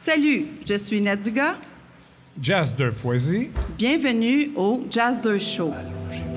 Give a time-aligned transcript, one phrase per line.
[0.00, 1.56] Salut, je suis Naduga.
[2.40, 3.48] Jazz de Foisy.
[3.76, 5.72] Bienvenue au Jazz de Show.
[5.76, 6.27] Allongez-vous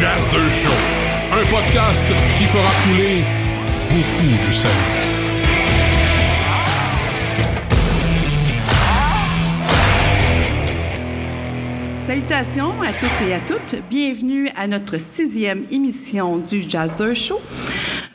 [0.00, 0.06] De
[0.48, 0.70] Show,
[1.30, 3.22] un podcast qui fera couler
[3.90, 5.00] beaucoup de salive.
[12.06, 13.82] Salutations à tous et à toutes.
[13.90, 17.38] Bienvenue à notre sixième émission du Jazz de Show.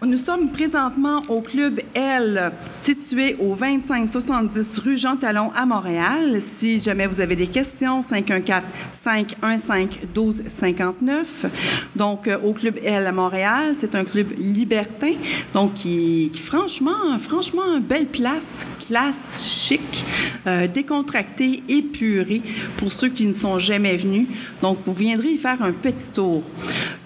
[0.03, 2.52] Nous sommes présentement au Club L,
[2.85, 6.39] situé au 2570 rue Jean Talon à Montréal.
[6.39, 8.02] Si jamais vous avez des questions,
[9.03, 11.25] 514-515-1259.
[11.95, 15.14] Donc, euh, au Club L à Montréal, c'est un club libertin,
[15.52, 20.05] donc qui, franchement, franchement, belle place, place chic,
[20.45, 22.44] euh, décontractée, épurée
[22.77, 24.27] pour ceux qui ne sont jamais venus.
[24.61, 26.44] Donc, vous viendrez y faire un petit tour.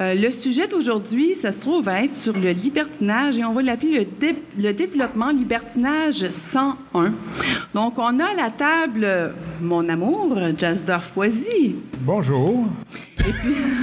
[0.02, 3.62] Euh, le sujet d'aujourd'hui, ça se trouve à être sur le libertinage et on va
[3.62, 5.32] l'appeler le, le développement
[5.76, 7.14] libertinage 101.
[7.74, 11.76] Donc, on a à la table mon amour, Jasdor Foisy.
[12.02, 12.66] Bonjour.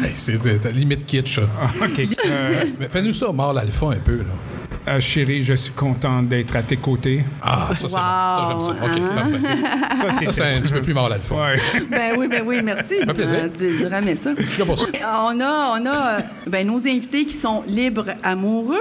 [0.03, 1.43] Hey, c'est de- de limite kitsch, ça.
[1.83, 2.09] OK.
[2.27, 4.25] Euh, Mais fais-nous ça, mort l'alpha, un peu, là.
[4.89, 7.25] Euh, chérie, je suis content d'être à tes côtés.
[7.43, 7.91] Ah, ça, c'est bon.
[7.91, 8.73] Ça, j'aime ça.
[8.73, 9.39] OK, Wow, parfait.
[9.39, 11.35] Ça, c'est Ça, c'est un petit peu plus mort l'alpha.
[11.35, 11.57] Ouais.
[11.91, 12.95] Ben oui, ben oui, merci.
[12.97, 13.39] fait plaisir.
[13.45, 14.31] Euh, dis- ramène ça.
[14.37, 15.25] ça.
[15.25, 18.77] On a, on a euh, ben, nos invités qui sont libres amoureux.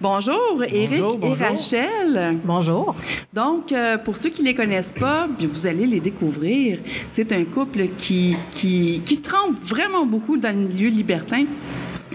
[0.00, 2.38] Bonjour, Éric et Rachel.
[2.44, 2.94] Bonjour.
[3.32, 6.78] Donc, euh, pour ceux qui ne les connaissent pas, vous allez les découvrir.
[7.10, 11.44] C'est un couple qui, qui, qui trempe vraiment beaucoup dans le milieu libertin.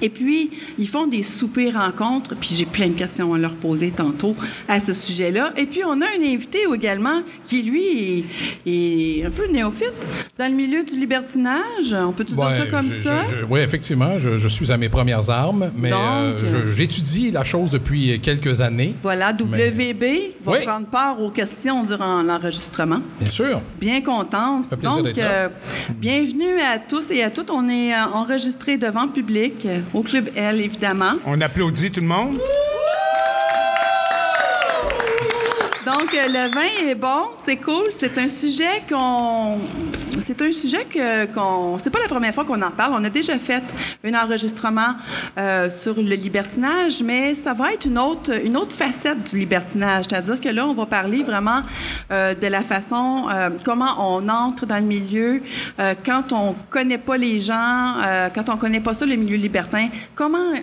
[0.01, 3.91] Et puis, ils font des soupers rencontres, puis j'ai plein de questions à leur poser
[3.91, 4.35] tantôt
[4.67, 5.53] à ce sujet-là.
[5.57, 8.25] Et puis, on a un invité également qui, lui,
[8.65, 8.69] est,
[9.21, 9.93] est un peu néophyte
[10.37, 11.93] dans le milieu du libertinage.
[11.93, 13.25] On peut-tu dire ça comme je- ça?
[13.27, 17.71] je- je- oui, effectivement, je, suis à mes premières armes, mais euh, j'étudie la chose
[17.71, 20.03] depuis quelques années, Voilà, WB
[20.43, 20.57] va Oui.
[20.65, 22.99] prendre part aux questions durant l'enregistrement.
[23.19, 23.61] bien sûr.
[23.79, 24.69] Bien contente.
[24.81, 25.23] Donc, là.
[25.23, 25.49] euh,
[25.95, 27.49] bienvenue à tous et à toutes.
[27.49, 31.13] On est euh, enregistré devant public euh, au Club L, évidemment.
[31.25, 32.39] On applaudit tout le monde.
[35.85, 37.85] Donc, euh, le vin est bon, c'est cool.
[37.91, 39.57] C'est un sujet qu'on.
[40.25, 41.77] C'est un sujet que qu'on.
[41.77, 42.93] C'est pas la première fois qu'on en parle.
[42.93, 43.63] On a déjà fait
[44.03, 44.95] un enregistrement
[45.37, 50.05] euh, sur le libertinage, mais ça va être une autre une autre facette du libertinage.
[50.09, 51.61] C'est-à-dire que là, on va parler vraiment
[52.11, 55.41] euh, de la façon euh, comment on entre dans le milieu
[56.05, 57.95] quand on connaît pas les gens,
[58.33, 59.89] quand on connaît pas ça le milieu libertin.
[60.15, 60.53] Comment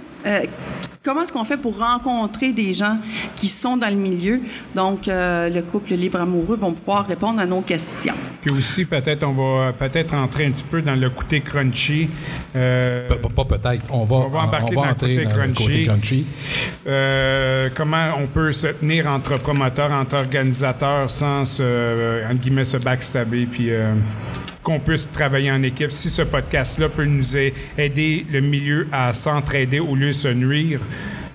[1.05, 2.99] comment est-ce qu'on fait pour rencontrer des gens
[3.37, 4.41] qui sont dans le milieu?
[4.75, 8.15] Donc, le couple libre amoureux vont pouvoir répondre à nos questions.
[8.43, 9.44] Puis aussi, peut-être, on va
[9.79, 12.09] peut-être entrer un petit peu dans le côté crunchy.
[12.57, 13.85] Euh, Pas, peut-être.
[13.91, 15.65] On va, On va embarquer dans le entrer dans le crunchy.
[15.65, 16.27] côté crunchy.
[16.87, 22.65] euh, comment on peut se tenir entre promoteurs, entre organisateurs sans se, euh, entre guillemets,
[22.65, 23.71] se backstabber, puis
[24.63, 25.93] qu'on puisse travailler en équipe.
[25.93, 30.81] Si ce podcast-là peut nous aider le milieu à s'entraider au lieu de se nuire,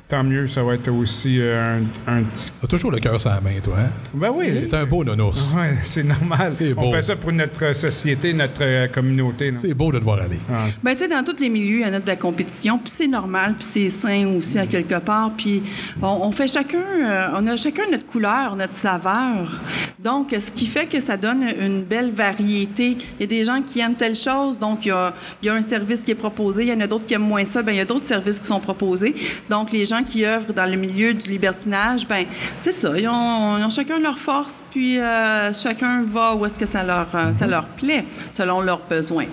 [0.10, 2.52] tant mieux, ça va être aussi euh, un, un petit...
[2.60, 3.90] T'as toujours le cœur sur la main, toi, hein?
[4.14, 5.56] Ben oui, T'es un beau nonos.
[5.56, 6.52] ouais, c'est normal.
[6.52, 6.92] C'est On beau.
[6.94, 9.52] fait ça pour notre société, notre euh, communauté.
[9.52, 9.60] non?
[9.62, 10.40] C'est beau de te voir aller.
[10.52, 10.66] Ah.
[10.82, 12.92] Ben, tu sais, dans tous les milieux, il y en a de la compétition, puis
[12.92, 15.32] c'est normal, puis c'est sain aussi à quelque part.
[15.38, 15.62] Puis
[16.02, 19.62] on, on fait chacun, euh, on a chacun notre couleur, notre saveur.
[20.00, 22.98] Donc, ce qui fait que ça donne une belle variété.
[23.20, 25.50] Il y a des gens qui aiment telle chose, donc il y a, il y
[25.50, 26.64] a un service qui est proposé.
[26.64, 28.40] Il y en a d'autres qui aiment moins ça, ben il y a d'autres services
[28.40, 29.14] qui sont proposés.
[29.52, 32.26] Donc, les gens qui œuvrent dans le milieu du libertinage, ben
[32.60, 32.98] c'est ça.
[32.98, 36.84] Ils ont, ils ont chacun leur force, puis euh, chacun va où est-ce que ça
[36.84, 39.26] leur, euh, ça leur plaît, selon leurs besoins.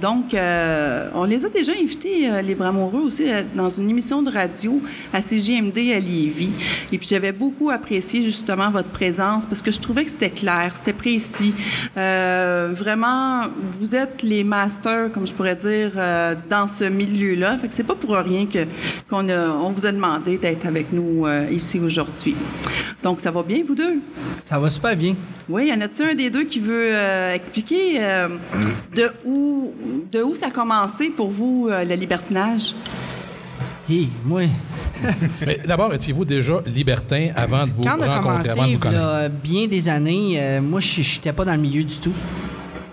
[0.00, 4.30] Donc, euh, on les a déjà invités, les bras amoureux, aussi, dans une émission de
[4.30, 4.82] radio
[5.12, 6.50] à CJMD à Lévis.
[6.92, 10.72] Et puis, j'avais beaucoup apprécié justement votre présence parce que je trouvais que c'était clair,
[10.74, 11.54] c'était précis.
[11.94, 15.92] Vraiment, vous êtes les masters, comme je pourrais dire,
[16.50, 17.56] dans ce milieu-là.
[17.58, 18.66] Fait que c'est pas pour rien que
[19.08, 22.34] qu'on a, on vous a demandé d'être avec nous euh, ici aujourd'hui.
[23.02, 24.00] Donc, ça va bien, vous deux?
[24.42, 25.14] Ça va super bien.
[25.48, 28.28] Oui, y en a-t-il un des deux qui veut euh, expliquer euh,
[28.94, 29.72] de où
[30.10, 32.74] de où ça a commencé pour vous euh, le libertinage?
[33.90, 34.42] Hé, moi,
[35.46, 38.74] Mais d'abord, étiez-vous déjà libertin avant de vous quand on a rencontrer, avant de commencé,
[38.74, 39.02] vous connaître?
[39.02, 42.14] là, bien des années, euh, moi, je n'étais pas dans le milieu du tout.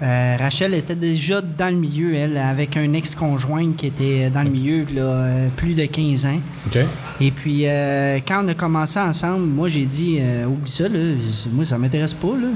[0.02, 4.50] Euh, Rachel était déjà dans le milieu, elle, avec un ex-conjoint qui était dans le
[4.50, 6.40] milieu là, euh, plus de 15 ans.
[7.20, 11.00] Et puis, euh, quand on a commencé ensemble, moi, j'ai dit, euh, oublie ça, là,
[11.52, 12.48] moi, ça m'intéresse pas, là.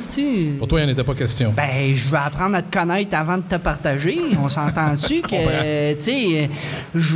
[0.57, 1.53] Pour toi, il n'en était pas question.
[1.55, 4.19] Ben, je vais apprendre à te connaître avant de te partager.
[4.41, 6.49] On s'entend-tu que, tu sais,
[6.95, 7.15] je,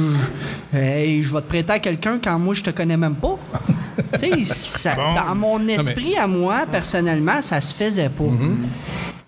[0.74, 3.40] je vais te prêter à quelqu'un quand moi, je te connais même pas?
[4.14, 5.16] tu sais, ça- Bon.
[5.16, 8.24] dans mon esprit à moi, personnellement, ça se faisait pas.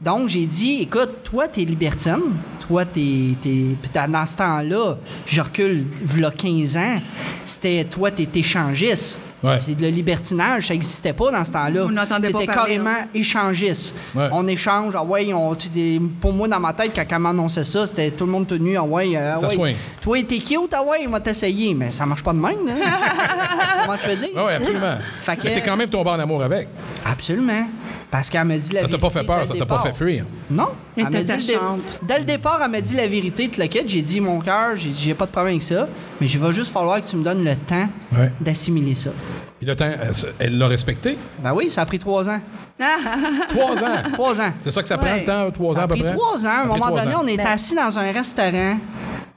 [0.02, 2.22] Donc, j'ai dit, écoute, toi, t'es libertine.
[2.68, 3.36] Toi, t'es.
[3.42, 7.00] t'es- Puis dans ce temps-là, je recule, v'là 15 ans,
[7.46, 9.20] c'était toi, t'es échangiste.
[9.44, 9.58] Ouais.
[9.60, 11.84] C'est le libertinage, ça n'existait pas dans ce temps-là.
[11.86, 13.08] Vous n'entendez pas T'étais parler, carrément hein?
[13.14, 13.96] échangiste.
[14.16, 14.30] Ouais.
[14.32, 17.64] On échange, ah ouais, on, tu- des- pour moi, dans ma tête, quand elle m'annonçait
[17.64, 19.54] ça, c'était tout le monde tenu, ah ouais, euh, ah Ça ouais.
[19.56, 19.76] swing.
[20.00, 21.74] Toi, t'es cute, ah ouais, on va t'essayer.
[21.74, 22.74] Mais ça marche pas de même, là.
[23.86, 24.30] Comment tu veux dire?
[24.36, 24.98] Oui, absolument.
[25.22, 26.68] Fait que- Mais t'es quand même tombé en amour avec.
[27.04, 27.68] Absolument.
[28.12, 28.98] Parce qu'elle m'a dit la Ça t'a vérité.
[28.98, 30.26] pas fait peur, ça t'a pas fait fuir.
[30.50, 30.68] Non.
[30.98, 32.06] Elle m'a dit le.
[32.06, 33.88] Dès le départ, elle m'a dit la vérité, toute la quête.
[33.88, 35.88] J'ai dit, mon cœur, j'ai dit, j'ai pas de problème avec ça,
[36.20, 38.30] mais il va juste falloir que tu me donnes le temps Ouais.
[38.42, 39.12] d'assimiler ça.
[39.58, 41.18] Puis le temps, elle- elle l'a respecté?
[41.42, 42.42] Ben oui, ça a pris trois ans.
[43.50, 44.10] Trois ans?
[44.14, 44.52] Trois ans.
[44.64, 45.20] C'est ça que ça prend Ouais.
[45.20, 46.14] le temps, trois ans Ça à a peu pris près?
[46.14, 46.50] trois ans.
[46.50, 47.22] À Ça un moment donné, ans.
[47.24, 48.78] on était assis dans un restaurant.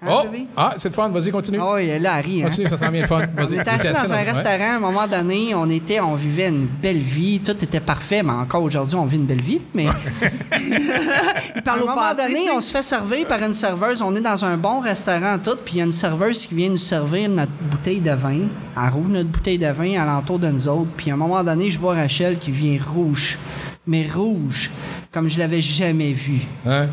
[0.06, 0.28] Hein, Oh!
[0.56, 1.08] Ah, c'est le fun.
[1.08, 1.58] Vas-y, continue.
[1.60, 2.46] Oui, là, elle rit, hein.
[2.48, 3.22] Continue, ça sent bien le fun.
[3.38, 4.22] On était assis dans un ouais.
[4.22, 8.22] restaurant, à un moment donné, on était, on vivait une belle vie, tout était parfait,
[8.22, 9.60] mais encore aujourd'hui, on vit une belle vie.
[9.74, 9.86] Mais
[10.60, 12.22] Il à parle un au moment passé.
[12.28, 14.02] donné, on se fait servir par une serveuse.
[14.02, 16.68] On est dans un bon restaurant, tout, puis il y a une serveuse qui vient
[16.68, 18.40] nous servir notre bouteille de vin.
[18.76, 20.90] Elle rouvre notre bouteille de vin alentour de nous autres.
[20.96, 23.38] Puis à un moment donné, je vois Rachel qui vient rouge,
[23.86, 24.70] mais rouge,
[25.12, 26.42] comme je l'avais jamais vue.
[26.66, 26.88] Hein?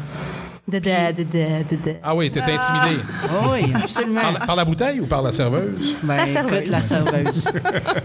[0.67, 0.83] De, de,
[1.17, 1.95] de, de, de, de.
[2.03, 3.01] Ah oui, t'étais intimidé.
[3.23, 4.21] Ah oui, absolument.
[4.21, 5.95] Par, la- par la bouteille ou par la serveuse?
[6.03, 6.69] Ben, La écoute, serveuse.
[6.69, 7.51] la serveuse.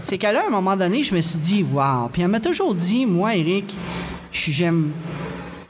[0.01, 2.09] c'est qu'à là, à un moment donné, je me suis dit, wow.
[2.11, 3.77] Puis elle m'a toujours dit, moi, Eric,
[4.31, 4.91] j'aime,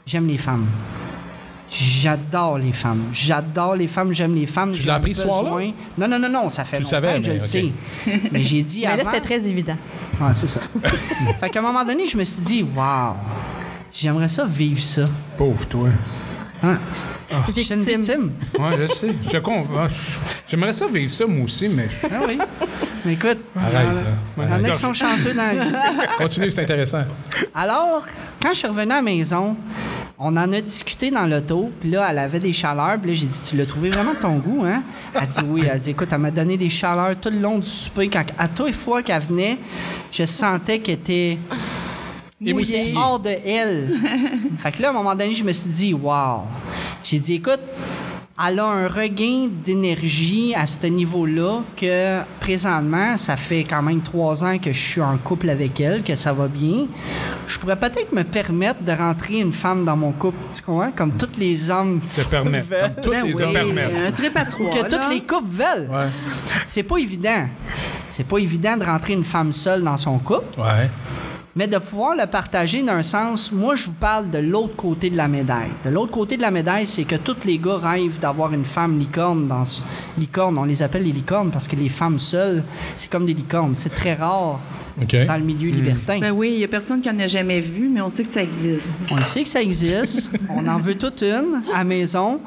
[0.06, 0.66] j'aime les femmes.
[1.70, 3.02] J'adore les femmes.
[3.12, 4.72] J'adore les femmes, j'aime les femmes.
[4.72, 5.66] Tu j'ai l'as appris ce soir-là?
[5.98, 7.42] Non, non, non, non, ça fait Tu longtemps savais, que je le ok.
[7.42, 7.72] sais.
[8.32, 9.76] Mais j'ai dit Mais là, c'était très évident.
[10.20, 10.60] Ah, c'est ça.
[11.38, 13.12] fait qu'à un moment donné, je me suis dit, wow,
[13.92, 15.06] j'aimerais ça vivre ça.
[15.36, 15.90] Pauvre toi.
[16.62, 16.78] Hein?
[17.54, 18.00] Je suis une Victime.
[18.02, 18.32] victime.
[18.58, 19.14] Ouais, je sais.
[19.30, 19.88] Je ah,
[20.48, 21.88] J'aimerais ça vivre ça, moi aussi, mais.
[22.04, 22.38] Ah oui.
[23.04, 23.86] Mais écoute, Arrête,
[24.36, 25.72] il y en a- a qui sont chanceux dans la vie.
[26.18, 27.04] Continue, c'est intéressant.
[27.54, 28.02] Alors,
[28.42, 29.56] quand je suis revenu à la maison,
[30.18, 33.26] on en a discuté dans l'auto, puis là, elle avait des chaleurs, puis là, j'ai
[33.26, 34.82] dit, tu l'as trouvé vraiment de ton goût, hein?
[35.14, 37.68] Elle dit oui, elle dit, écoute, elle m'a donné des chaleurs tout le long du
[37.68, 38.08] souper.
[38.08, 39.58] Quand, à toutes les fois qu'elle venait,
[40.10, 41.38] je sentais qu'elle était
[42.44, 42.94] Émoustillée.
[42.96, 43.90] hors de elle.
[44.58, 46.42] fait que là, à un moment donné, je me suis dit, wow.
[47.02, 47.60] J'ai dit, écoute,
[48.46, 54.44] elle a un regain d'énergie à ce niveau-là que présentement, ça fait quand même trois
[54.44, 56.86] ans que je suis en couple avec elle, que ça va bien.
[57.48, 60.92] Je pourrais peut-être me permettre de rentrer une femme dans mon couple, tu comprends?
[60.92, 62.68] Comme tous les hommes Te permettre.
[62.68, 62.94] veulent.
[63.02, 64.06] Toutes Ben les oui, hommes permettent.
[64.06, 64.66] Un trip à trois.
[64.66, 64.84] Ou que là.
[64.88, 65.90] toutes les couples veulent.
[65.90, 66.08] Ouais.
[66.68, 67.48] C'est pas évident.
[68.08, 70.60] C'est pas évident de rentrer une femme seule dans son couple.
[70.60, 70.88] Ouais.
[71.56, 75.16] Mais de pouvoir le partager d'un sens, moi je vous parle de l'autre côté de
[75.16, 75.70] la médaille.
[75.84, 78.98] De l'autre côté de la médaille, c'est que tous les gars rêvent d'avoir une femme
[78.98, 79.82] licorne dans ce...
[80.18, 80.58] licorne.
[80.58, 82.62] On les appelle les licornes parce que les femmes seules,
[82.96, 83.74] c'est comme des licornes.
[83.74, 84.60] C'est très rare
[84.96, 86.18] dans le milieu libertin.
[86.18, 88.28] Ben oui, il y a personne qui en a jamais vu, mais on sait que
[88.30, 88.96] ça existe.
[89.10, 90.30] On sait que ça existe.
[90.50, 92.40] On en veut toute une à maison.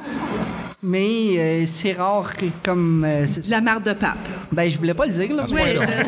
[0.83, 3.05] Mais euh, c'est rare que comme...
[3.07, 4.17] euh, la marde de pape.
[4.51, 5.45] ben, je voulais pas le dire, là.
[5.51, 5.61] Oui,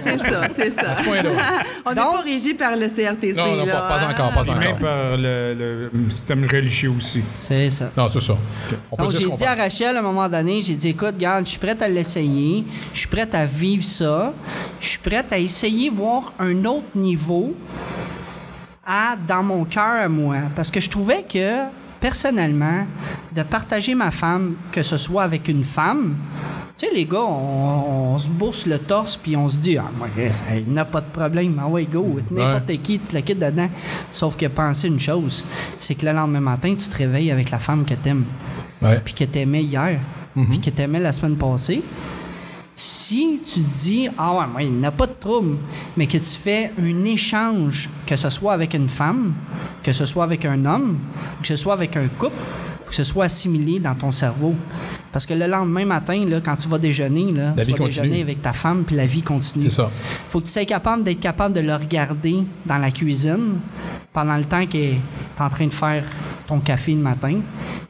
[0.03, 0.96] c'est ça, c'est ça.
[0.96, 1.30] ce point-là.
[1.86, 3.34] On n'est pas régi par le CRTC.
[3.36, 4.80] Non, non, là, pas, pas encore, pas Puis même encore.
[4.80, 7.24] par le, le système religieux aussi.
[7.34, 7.92] C'est ça.
[7.96, 8.36] Non, c'est ça.
[8.92, 9.53] On peut Donc, j'ai dit à.
[9.53, 12.63] Rachel à un moment donné, j'ai dit, écoute, regarde, je suis prête à l'essayer,
[12.94, 14.34] je suis prête à vivre ça,
[14.82, 17.53] je suis prête à essayer voir un autre niveau
[18.84, 20.38] à, dans mon cœur à moi.
[20.56, 21.60] Parce que je trouvais que,
[22.03, 22.86] personnellement,
[23.33, 26.17] de partager ma femme, que ce soit avec une femme,
[26.77, 29.89] tu sais, les gars, on, on se bourse le torse puis on se dit, ah,
[29.98, 33.39] moi, il n'y a pas de problème, ah ouais, go, n'importe qui, tu le quittes
[33.39, 33.69] dedans.
[34.12, 35.45] Sauf que penser une chose,
[35.79, 38.25] c'est que le lendemain matin, tu te réveilles avec la femme que t'aimes.
[38.81, 39.00] Ouais.
[39.00, 40.01] puis que t'aimais hier,
[40.50, 41.81] puis que t'aimais la semaine passée,
[42.75, 45.58] si tu dis ah ouais, moi il n'y pas de trouble,
[45.96, 49.34] mais que tu fais un échange, que ce soit avec une femme,
[49.84, 50.98] que ce soit avec un homme,
[51.42, 52.36] que ce soit avec un couple,
[52.95, 54.53] que ce soit assimilé dans ton cerveau.
[55.12, 57.88] Parce que le lendemain matin, là, quand tu vas déjeuner, là, La tu vas continue.
[58.03, 59.65] déjeuner avec ta femme, puis la vie continue.
[59.65, 59.89] C'est ça.
[60.29, 63.57] Faut que tu sois capable d'être capable de le regarder dans la cuisine
[64.12, 65.00] pendant le temps qu'il est
[65.39, 66.03] en train de faire
[66.45, 67.39] ton café le matin,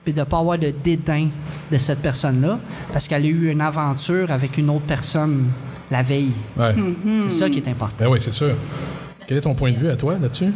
[0.05, 1.27] puis de pas avoir de dédain
[1.69, 2.60] de cette personne-là
[2.93, 5.48] parce qu'elle a eu une aventure avec une autre personne
[5.91, 6.31] la veille.
[6.55, 6.75] Ouais.
[7.24, 7.95] C'est ça qui est important.
[8.00, 8.55] Ben oui, c'est sûr.
[9.27, 10.53] Quel est ton point de vue à toi là-dessus?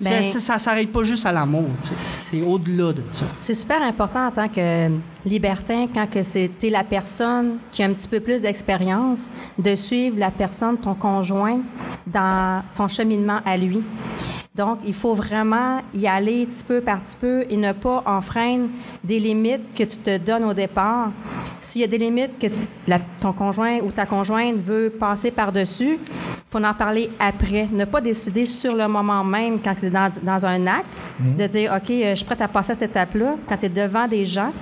[0.00, 1.68] Ben- Ça- ça s'arrête pas juste à l'amour.
[1.98, 3.26] C'est au-delà de ça.
[3.40, 4.88] C'est super important en tant que
[5.24, 10.18] libertin, quand que c'était la personne qui a un petit peu plus d'expérience, de suivre
[10.18, 11.60] la personne, ton conjoint,
[12.06, 13.82] dans son cheminement à lui.
[14.54, 18.68] Donc, il faut vraiment y aller petit peu par petit peu et ne pas enfreindre
[19.04, 21.10] des limites que tu te donnes au départ.
[21.60, 25.30] S'il y a des limites que tu- la- ton conjoint ou ta conjointe veut passer
[25.30, 25.98] par-dessus,
[26.50, 27.68] faut en parler après.
[27.70, 31.46] Ne pas décider sur le moment même quand tu es dans, dans un acte, de
[31.46, 33.36] dire, OK, euh, je suis prête à passer à cette étape-là.
[33.48, 34.52] Quand tu es devant des gens,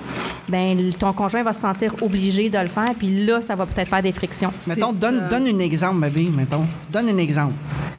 [0.49, 3.89] ben ton conjoint va se sentir obligé de le faire, puis là, ça va peut-être
[3.89, 4.53] faire des frictions.
[4.67, 6.67] Mettons, donne, un exemple, bébé, mettons.
[6.91, 7.55] Donne un exemple.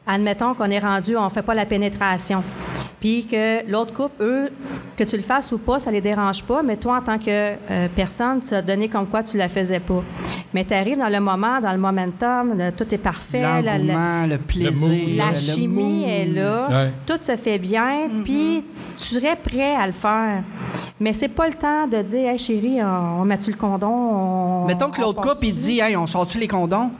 [0.05, 2.43] Admettons qu'on est rendu, on fait pas la pénétration.
[2.99, 4.49] Puis que l'autre couple, eux,
[4.97, 7.25] que tu le fasses ou pas, ça les dérange pas, mais toi, en tant que
[7.29, 10.03] euh, personne, tu as donné comme quoi tu la faisais pas.
[10.53, 14.37] Mais tu arrives dans le moment, dans le momentum, le- tout est parfait, L'engouement, le
[14.37, 15.15] plaisir, mood.
[15.15, 16.09] la le chimie mood.
[16.09, 16.91] est là, Ouais.
[17.05, 18.65] tout se fait bien, puis
[18.97, 20.43] tu serais prêt à le faire.
[20.99, 23.87] Mais c'est pas le temps de dire, hey chérie, on, on met-tu le condom?
[23.87, 26.91] On- Mettons que l'autre couple, il dit, hey, on sort-tu les condoms?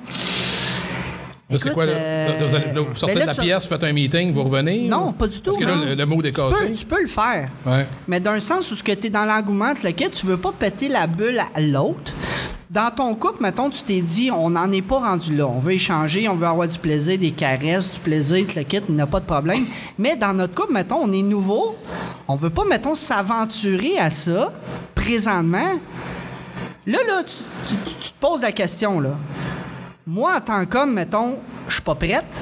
[1.58, 1.92] C'est quoi, là?
[1.94, 3.84] euh, Là, vous, allez- là, vous sortez ben là, de la tu- pièce, vous faites
[3.84, 4.88] un meeting, vous revenez?
[4.88, 5.52] Non, ou- pas du tout.
[5.52, 6.68] Parce que là, le, le mot est tu cassé.
[6.68, 7.50] peux, tu peux le faire.
[7.66, 7.88] Ouais.
[8.08, 10.52] Mais d'un sens où ce que tu es dans l'engouement, le quai, tu veux pas
[10.52, 12.12] péter la bulle à l'autre.
[12.70, 15.48] Dans ton couple, mettons, tu t'es dit, on n'en est pas rendu là.
[15.48, 18.94] On veut échanger, on veut avoir du plaisir, des caresses, du plaisir, le kit, il
[18.94, 19.66] n'y a pas de problème.
[19.98, 21.76] Mais dans notre couple, mettons, on est nouveau.
[22.28, 24.54] On veut pas, mettons, s'aventurer à ça
[24.94, 25.80] présentement.
[26.86, 27.34] Là, là, tu,
[27.68, 29.16] tu- tu te poses la question, là.
[30.12, 31.38] Moi, en tant qu'homme, mettons,
[31.68, 32.42] je suis pas prête,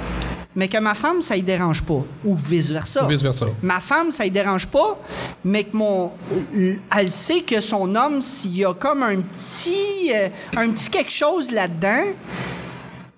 [0.56, 2.02] mais que ma femme, ça y dérange pas.
[2.24, 3.04] Ou vice-versa.
[3.04, 3.48] Ou vice-versa.
[3.62, 4.98] Ma femme, ça y dérange pas,
[5.44, 6.12] mais que mon.
[6.98, 10.14] Elle sait que son homme, s'il y a comme un petit.
[10.16, 12.06] euh, un petit quelque chose là-dedans,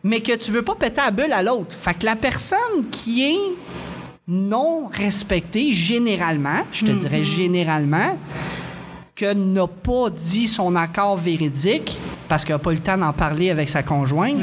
[0.03, 1.75] mais que tu veux pas péter la bulle à l'autre.
[1.79, 3.55] Fait que la personne qui est
[4.27, 8.17] non respectée, généralement, je te dirais généralement,
[9.19, 11.99] que n'a pas dit son accord véridique,
[12.29, 14.37] parce qu'elle n'a pas eu le temps d'en parler avec sa conjointe,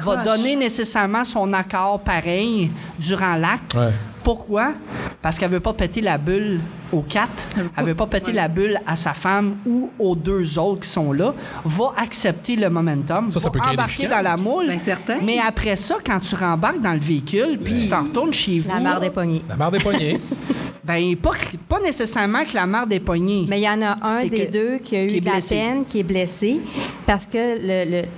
[0.00, 3.74] va donner nécessairement son accord pareil durant l'acte.
[3.74, 3.90] Ouais.
[4.24, 4.72] Pourquoi?
[5.20, 6.60] Parce qu'elle veut pas péter la bulle
[6.92, 7.48] aux quatre.
[7.76, 11.12] Elle veut pas péter la bulle à sa femme ou aux deux autres qui sont
[11.12, 11.34] là.
[11.64, 13.30] Va accepter le momentum.
[13.32, 14.68] Ça, ça va des embarquer dans la moule.
[14.68, 15.16] Ben, certain.
[15.22, 18.70] Mais après ça, quand tu rembarques dans le véhicule puis tu t'en retournes chez vous,
[18.72, 19.42] La barre des poignées.
[19.48, 20.20] La barre des poignets.
[20.84, 23.46] ben pas, que- pas nécessairement que la mare des poignées.
[23.48, 25.40] Mais il y en a un des que- deux qui a eu est de la
[25.46, 26.60] peine, qui est blessé,
[27.06, 28.08] parce que le, le-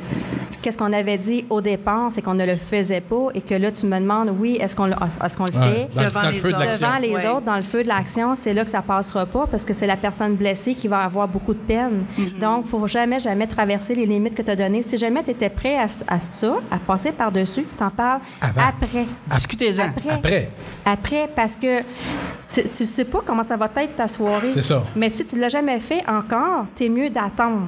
[0.62, 3.71] qu'est-ce qu'on avait dit au départ, c'est qu'on ne le faisait pas, et que là,
[3.71, 5.88] tu me demandes, oui, est-ce qu'on le, est-ce qu'on le fait?
[5.94, 6.78] Devant dans les autres.
[6.78, 7.28] Devant les Ouais.
[7.28, 9.87] autres, dans le feu de l'action, c'est là que ça passera pas parce que c'est
[9.87, 12.06] la personne blessée qui va avoir beaucoup de peine.
[12.18, 12.38] Mm-hmm.
[12.40, 14.80] Donc, faut jamais, jamais traverser les limites que tu as données.
[14.80, 18.62] Si jamais tu étais prêt à, à ça, à passer par-dessus, t'en parles Avant.
[18.62, 19.04] après.
[19.28, 19.88] Discutez-en.
[19.88, 20.11] Après.
[20.14, 20.50] Après.
[20.87, 21.80] Après, parce que
[22.54, 24.50] tu, tu sais pas comment ça va être ta soirée.
[24.52, 24.82] C'est ça.
[24.96, 27.62] Mais si tu l'as jamais fait encore, t'es mieux d'attendre.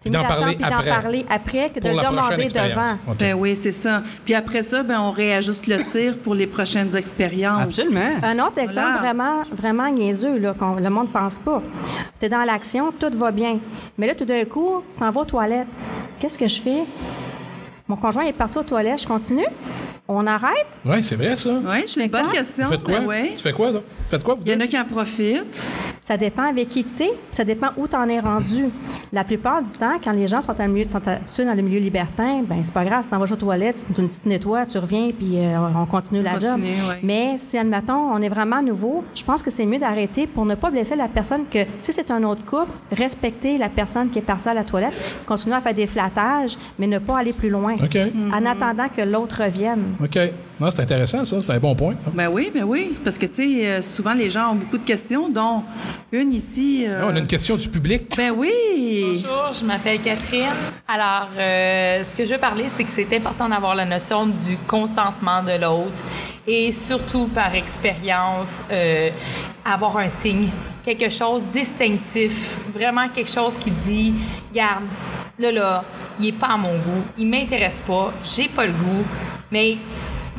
[0.00, 0.90] T'es Puis mieux d'en d'attendre parler puis d'en après.
[0.90, 2.74] parler après que de le la prochaine demander expérience.
[3.06, 3.14] devant.
[3.20, 4.02] Ben oui, c'est ça.
[4.24, 7.62] Puis après ça, ben on réajuste le tir pour les prochaines expériences.
[7.62, 8.00] Absolument.
[8.22, 8.98] Un autre exemple Voilà.
[8.98, 11.60] vraiment, vraiment niaiseux, là, qu'on le monde pense pas.
[12.18, 13.60] Tu es dans l'action, tout va bien.
[13.96, 15.68] Mais là, tout d'un coup, tu t'en vas aux toilettes.
[16.18, 16.82] Qu'est-ce que je fais?
[17.88, 19.46] Mon conjoint est parti aux toilettes, je continue?
[20.08, 20.66] On arrête?
[20.84, 21.50] Oui, c'est vrai, ça.
[21.64, 22.32] Oui, c'est une bonne quoi?
[22.32, 22.64] question.
[22.66, 23.00] Vous faites quoi?
[23.00, 23.32] Ben ouais.
[23.36, 23.78] Tu fais quoi, là?
[23.80, 25.72] Vous faites quoi, vous Il y en a qui en profitent.
[26.04, 28.64] Ça dépend avec qui tu es, ça dépend où tu en es rendu.
[29.12, 31.62] La plupart du temps, quand les gens sont, dans le milieu, sont habitués dans le
[31.62, 34.28] milieu libertin, ben c'est pas grave, si tu vas aux toilettes, tu, tu, tu te
[34.28, 36.50] nettoies, tu reviens, puis euh, on continue la job.
[36.56, 36.98] Continue, ouais.
[37.04, 40.56] Mais si, admettons, on est vraiment nouveau, je pense que c'est mieux d'arrêter pour ne
[40.56, 44.22] pas blesser la personne que, si c'est un autre couple, respecter la personne qui est
[44.22, 47.71] partie à la toilette, continuer à faire des flattages, mais ne pas aller plus loin.
[48.32, 49.94] En attendant que l'autre revienne.
[50.02, 50.18] OK.
[50.60, 51.40] Non, c'est intéressant, ça.
[51.40, 51.94] C'est un bon point.
[52.14, 52.94] Ben oui, ben oui.
[53.02, 55.62] Parce que, tu sais, euh, souvent, les gens ont beaucoup de questions, dont
[56.12, 56.84] une ici.
[56.86, 58.12] euh, Ah, on a une question du public.
[58.16, 58.50] Ben oui.
[59.22, 60.46] Bonjour, je m'appelle Catherine.
[60.86, 64.56] Alors, euh, ce que je veux parler, c'est que c'est important d'avoir la notion du
[64.68, 66.02] consentement de l'autre
[66.46, 69.10] et surtout par expérience, euh,
[69.64, 70.48] avoir un signe,
[70.84, 74.14] quelque chose distinctif, vraiment quelque chose qui dit,
[74.54, 74.84] garde,
[75.38, 75.84] là là,
[76.20, 79.04] il est pas à mon goût, il m'intéresse pas, j'ai pas le goût,
[79.50, 79.78] mais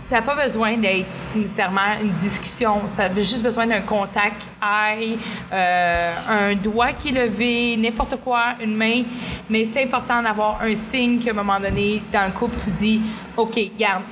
[0.10, 2.88] T'as pas besoin d'être nécessairement une discussion.
[2.88, 5.18] Ça a juste besoin d'un contact, eye,
[5.52, 9.04] euh, un doigt qui est levé, n'importe quoi, une main.
[9.50, 13.02] Mais c'est important d'avoir un signe qu'à un moment donné, dans le couple, tu dis
[13.38, 14.04] OK, garde,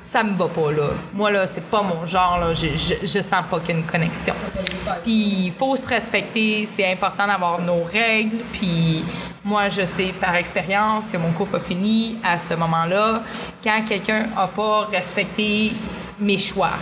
[0.00, 0.90] ça me va pas, là.
[1.12, 2.54] Moi, là, c'est pas mon genre, là.
[2.54, 2.66] Je,
[3.02, 4.34] je, sens pas qu'il y a une connexion.
[5.02, 6.68] Puis, il faut se respecter.
[6.74, 8.38] C'est important d'avoir nos règles.
[8.52, 9.04] Puis,
[9.44, 13.22] moi, je sais par expérience que mon couple a fini à ce moment-là
[13.62, 15.72] quand quelqu'un a pas respecté
[16.18, 16.72] mes choix.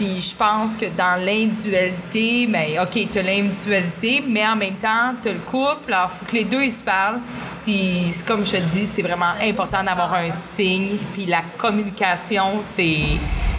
[0.00, 5.34] Puis je pense que dans l'individualité, ben OK, t'as l'individualité, mais en même temps, t'as
[5.34, 7.20] le couple, alors faut que les deux ils se parlent.
[7.64, 10.96] Puis c'est comme je te dis, c'est vraiment important d'avoir un signe.
[11.12, 13.18] Puis la communication, c'est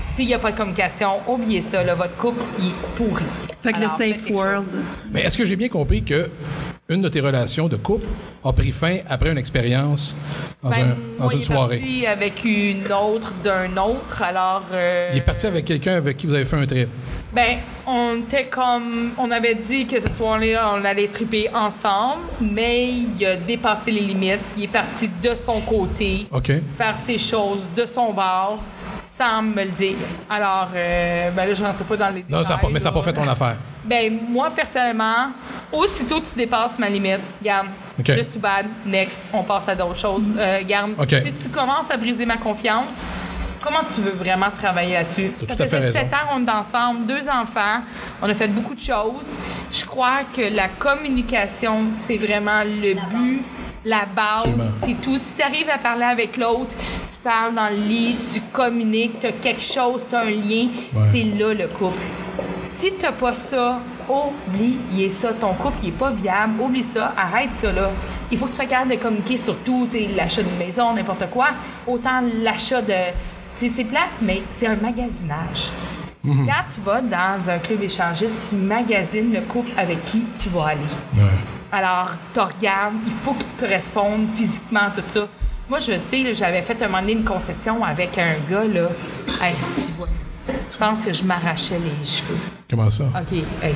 [0.09, 3.23] s'il n'y a pas de communication, oubliez ça, là, votre couple il est pourri.
[3.61, 4.83] Fait que Alors, le safe world.
[5.11, 6.27] Mais est-ce que j'ai bien compris que
[6.89, 8.05] une de tes relations de couple
[8.43, 10.15] a pris fin après une expérience
[10.61, 11.77] dans, Ben, un- dans moi, une il est soirée?
[11.77, 14.63] parti avec une autre d'un autre, alors.
[14.73, 16.89] euh, Il est parti avec quelqu'un avec qui vous avez fait un trip.
[17.33, 19.13] Ben, on était comme.
[19.17, 24.01] On avait dit que ce soir-là, on allait triper ensemble, mais il a dépassé les
[24.01, 24.41] limites.
[24.57, 26.51] Il est parti de son côté, OK.
[26.77, 28.61] faire ses choses de son bord,
[29.21, 29.97] sans me le dire.
[30.29, 32.95] Alors, euh, ben là, je rentrerai pas dans les Non, ça pas, mais ça n'a
[32.95, 33.57] pas fait ton affaire.
[33.85, 35.31] Ben, moi, personnellement,
[35.71, 37.67] aussitôt que tu dépasses ma limite, garde,
[37.99, 38.11] OK.
[38.15, 40.31] just too bad, next, on passe à d'autres choses.
[40.37, 41.09] Euh, garde, OK.
[41.09, 43.07] si tu commences à briser ma confiance,
[43.61, 45.31] comment tu veux vraiment travailler là-dessus?
[45.47, 45.99] Ça fait raison.
[45.99, 47.81] sept ans qu'on est ensemble, deux enfants,
[48.21, 49.37] on a fait beaucoup de choses.
[49.71, 53.45] Je crois que la communication, c'est vraiment le but,
[53.85, 54.47] la base,
[54.83, 55.17] c'est tout.
[55.17, 59.27] Si tu arrives à parler avec l'autre, tu parles dans le lit, tu communiques, tu
[59.27, 61.07] as quelque chose, tu as un lien, Ouais.
[61.11, 61.97] c'est là le couple.
[62.63, 65.33] Si t'as pas ça, oubliez ça.
[65.33, 66.61] Ton couple, il est pas viable.
[66.61, 67.13] Oublie ça.
[67.17, 67.89] Arrête ça, là.
[68.31, 71.47] Il faut que tu regardes de communiquer sur tout, tu l'achat d'une maison, n'importe quoi.
[71.87, 73.11] Autant l'achat de...
[73.57, 75.69] Tu c'est plate, mais c'est un magasinage.
[76.23, 80.67] Quand tu vas dans un club échangiste, tu magasines le couple avec qui tu vas
[80.67, 80.79] aller.
[81.17, 81.23] Ouais.
[81.71, 85.27] Alors, tu regardes, il faut qu'ils te répondent physiquement, tout ça.
[85.69, 88.89] Moi, je sais, j'avais fait un moment donné une concession avec un gars, là.
[89.41, 90.09] Hey, si, ouais.
[90.69, 92.37] Je pense que je m'arrachais les cheveux.
[92.69, 93.05] Comment ça?
[93.05, 93.73] OK, hey.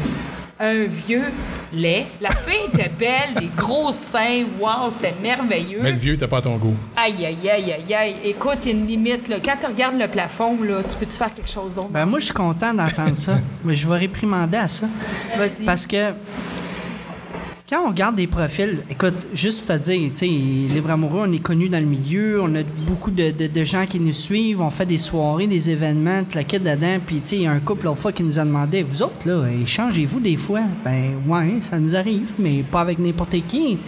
[0.60, 1.26] Un vieux
[1.72, 2.08] lait.
[2.22, 4.46] La fille était belle, des gros seins.
[4.60, 5.80] Wow, c'est merveilleux.
[5.82, 6.76] Mais le vieux, t'as pas à ton goût.
[6.96, 8.16] Aïe, aïe, aïe, aïe, aïe.
[8.24, 9.38] Écoute, il y a une limite, là.
[9.44, 11.90] Quand tu regardes le plafond, là, tu peux-tu faire quelque chose d'autre?
[11.90, 13.38] Ben moi, je suis content d'entendre ça.
[13.66, 14.88] Mais je vais réprimander à ça.
[15.38, 15.66] Vas-y.
[15.66, 16.14] Parce que
[17.68, 21.32] quand on regarde des profils, écoute, juste pour te dire, tu sais, Libre Amoureux, on
[21.34, 24.62] est connu dans le milieu, on a beaucoup de, de- de gens qui nous suivent,
[24.62, 27.52] on fait des soirées, des événements, la kit dedans, puis tu sais, il y a
[27.52, 30.62] un couple l'autre fois qui nous a demandé, vous autres, là, échangez-vous des fois?
[30.84, 33.80] Ben, ouais, ça nous arrive, mais pas avec n'importe qui.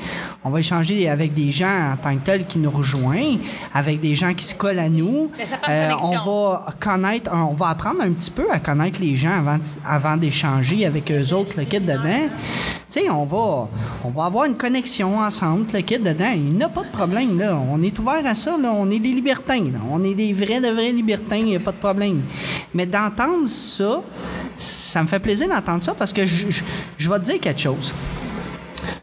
[0.44, 3.38] On va échanger avec des gens en tant que tels qui nous rejoignent,
[3.76, 5.30] avec des gens qui se collent à nous.
[5.38, 9.34] Une Euh, on va connaître, on va apprendre un petit peu à connaître les gens
[9.38, 12.28] avant, avant d'échanger avec eux autres, le kit dedans.
[12.90, 13.67] Tu sais, on va,
[14.04, 16.32] on va avoir une connexion ensemble, le kit dedans.
[16.34, 17.60] Il n'y a pas de problème, là.
[17.72, 18.72] On est ouvert à ça, là.
[18.74, 19.66] On est des libertins.
[19.92, 22.22] On est des vrais, de vrais libertins, il n'y a pas de problème.
[22.74, 24.02] Mais d'entendre ça,
[24.58, 26.64] ça me fait plaisir d'entendre ça parce que je, je,
[26.98, 27.94] je vais te dire quelque chose.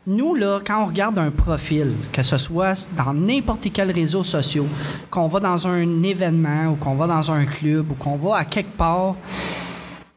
[0.06, 4.64] Nous, là, quand on regarde un profil, que ce soit dans n'importe quel réseau social,
[5.10, 8.44] qu'on va dans un événement ou qu'on va dans un club ou qu'on va à
[8.44, 9.16] quelque part,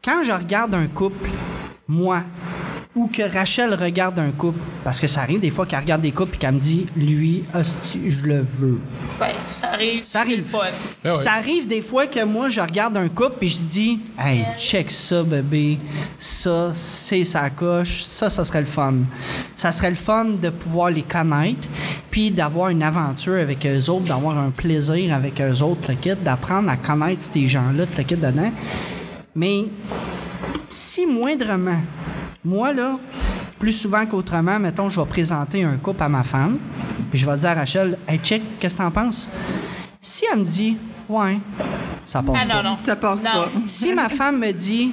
[0.04, 1.30] quand je regarde un couple,
[1.86, 2.22] moi,
[2.98, 6.10] ou que Rachel regarde un couple, parce que ça arrive des fois qu'elle regarde des
[6.10, 8.80] couples et qu'elle me dit, lui, hostie, je le veux.
[9.20, 9.28] Ben,
[9.60, 10.04] ça arrive.
[10.04, 10.46] Ça arrive.
[10.52, 11.14] Ah ouais.
[11.14, 14.90] Ça arrive des fois que moi, je regarde un couple et je dis Hey, check
[14.90, 15.78] ça, bébé.
[16.18, 18.02] Ça, c'est sa coche.
[18.02, 18.94] Ça, ça serait le fun.
[19.54, 21.68] Ça serait le fun de pouvoir les connaître,
[22.10, 26.14] puis d'avoir une aventure avec eux autres, d'avoir un plaisir avec eux autres, le kit,
[26.20, 28.52] d'apprendre à connaître ces gens-là, le kit dedans.
[29.36, 29.66] Mais
[30.68, 31.80] si moindrement,
[32.44, 32.98] moi, là,
[33.58, 36.58] plus souvent qu'autrement, mettons, je vais présenter un couple à ma femme,
[37.10, 39.28] puis je vais dire à Rachel, hey, check, qu'est-ce que t'en penses?
[40.00, 40.76] Si elle me dit,
[41.08, 41.38] ouais,
[42.04, 42.62] ça passe Ah pas.
[42.62, 42.78] non, non.
[42.78, 43.30] Ça passe Non.
[43.32, 43.48] pas.
[43.66, 44.92] Si ma femme me dit,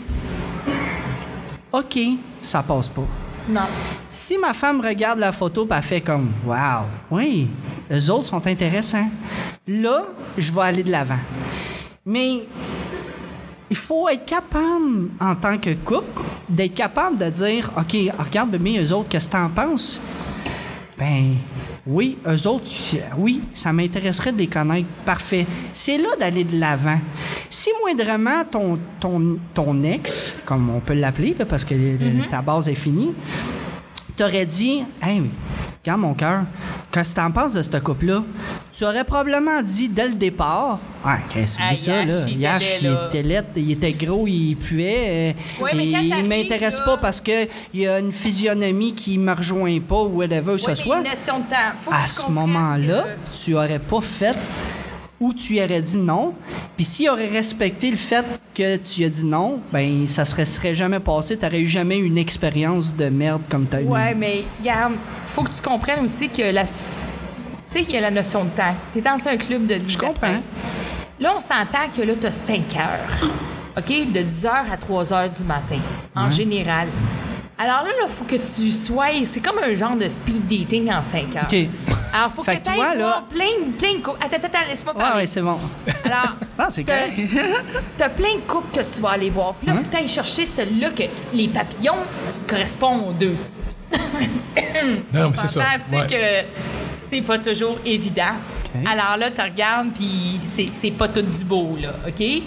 [1.71, 1.99] OK,
[2.41, 3.03] ça passe pas.
[3.47, 3.62] Non.
[4.10, 7.47] Si ma femme regarde la photo et elle fait comme Wow, oui,
[7.89, 9.08] les autres sont intéressants.
[9.67, 10.01] Là,
[10.38, 11.19] je vais aller de l'avant.
[12.05, 12.39] Mais
[13.69, 18.80] il faut être capable, en tant que couple, d'être capable de dire OK, regarde bébé,
[18.84, 19.99] eux autres, qu'est-ce que t'en penses?
[20.97, 21.36] Ben
[21.86, 22.69] oui, eux autres,
[23.17, 24.88] oui, ça m'intéresserait de les connaître.
[25.06, 25.45] Parfait.
[25.73, 26.99] C'est là d'aller de l'avant.
[27.49, 32.69] Si moindrement ton, ton, ton ex, comme on peut l'appeler, parce que le- ta base
[32.69, 33.12] est finie,
[34.15, 35.21] t'aurais dit Hey,
[35.84, 36.43] regarde mon cœur,
[36.91, 38.23] qu'est-ce que t'en penses de ce couple-là?
[38.73, 42.21] Tu aurais probablement dit dès le départ Ouais, qu'est-ce que ça, là?
[42.28, 45.34] il était Yash, il était laid, il était gros, il puait.
[45.60, 49.34] euh, Ouais, et quand il m'intéresse pas parce qu'il y a une physionomie qui me
[49.34, 50.97] rejoint pas ou whatever que ce soit.
[50.97, 51.73] une notion de temps.
[51.84, 54.36] Faut que À ce moment-là, que- tu aurais pas fait
[55.19, 56.34] ou tu aurais dit non.
[56.75, 60.75] Puis s'il aurait respecté le fait que tu as dit non, ben ça serait, serait
[60.75, 61.38] jamais passé.
[61.38, 63.86] Tu n'aurais eu jamais une expérience de merde comme tu as eu.
[63.86, 64.95] Ouais, mais regarde,
[65.28, 66.65] faut que tu comprennes aussi que la.
[66.65, 66.71] Tu
[67.69, 68.75] sais, il y a la notion de temps.
[68.93, 69.80] Tu es dans un club de.
[69.88, 70.41] Je comprends.
[71.19, 73.30] Là, on s'entend que là, tu as 5 heures.
[73.78, 74.12] OK?
[74.12, 75.80] De 10 heures à 3 heures du matin,
[76.15, 76.89] en général.
[77.57, 79.23] Alors là, il faut que tu sois.
[79.23, 81.43] C'est comme un genre de speed dating en 5 heures.
[81.49, 81.55] OK.
[82.13, 83.45] Alors, faut Fait que que tu toi, ailles là- voir plein,
[83.77, 84.17] plein de couples.
[84.21, 85.21] Attends, attends, laisse-moi parler.
[85.21, 85.57] ouais, c'est bon.
[86.03, 87.29] Alors, Ah, c'est t'as- correct.
[87.97, 89.53] t'as plein de couples que tu vas aller voir.
[89.55, 91.95] Puis là, faut que tu ailles chercher celui-là que les papillons
[92.47, 93.35] correspondent aux deux.
[95.13, 95.61] Non, mais c'est ça.
[95.85, 96.07] Tu sais Ouais.
[96.07, 98.33] que c'est pas toujours évident.
[98.75, 98.81] OK.
[98.85, 102.15] Alors là, tu regardes, puis c'est c'est pas tout du beau, là, OK?
[102.17, 102.43] Puis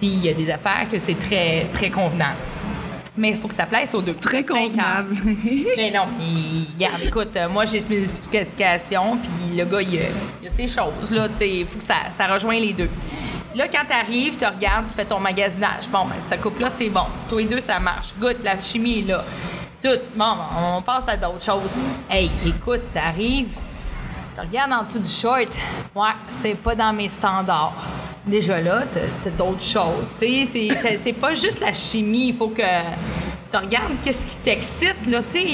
[0.00, 2.38] il y a des affaires que c'est très, très convenable.
[3.18, 4.14] Mais il faut que ça plaise aux deux.
[4.14, 5.16] Très convenable.
[5.76, 10.02] Mais non, puis, regarde, écoute, euh, moi, j'ai mes éducations, puis le gars, il, a-
[10.42, 12.90] il a ses choses, là, tu sais, il faut que ça, ça rejoigne les deux.
[13.54, 15.88] Là, quand t'arrives, tu regardes, tu fais ton magasinage.
[15.90, 17.06] Bon, ben, cette couple-là, c'est bon.
[17.28, 18.08] Toi et deux, ça marche.
[18.20, 19.24] Goûte, la chimie est là.
[19.82, 19.98] Tout.
[20.14, 21.78] Bon, on passe à d'autres choses.
[22.10, 23.48] Hey, écoute, t'arrives,
[24.34, 25.48] tu regardes en dessous du short.
[25.94, 27.72] Ouais, c'est pas dans mes standards.
[28.26, 30.08] Déjà là, t'as d'autres choses.
[30.18, 32.28] C'est- pas juste la chimie.
[32.28, 34.96] Il faut que tu regardes qu'est-ce qui t'excite.
[35.08, 35.46] Là, tu sais,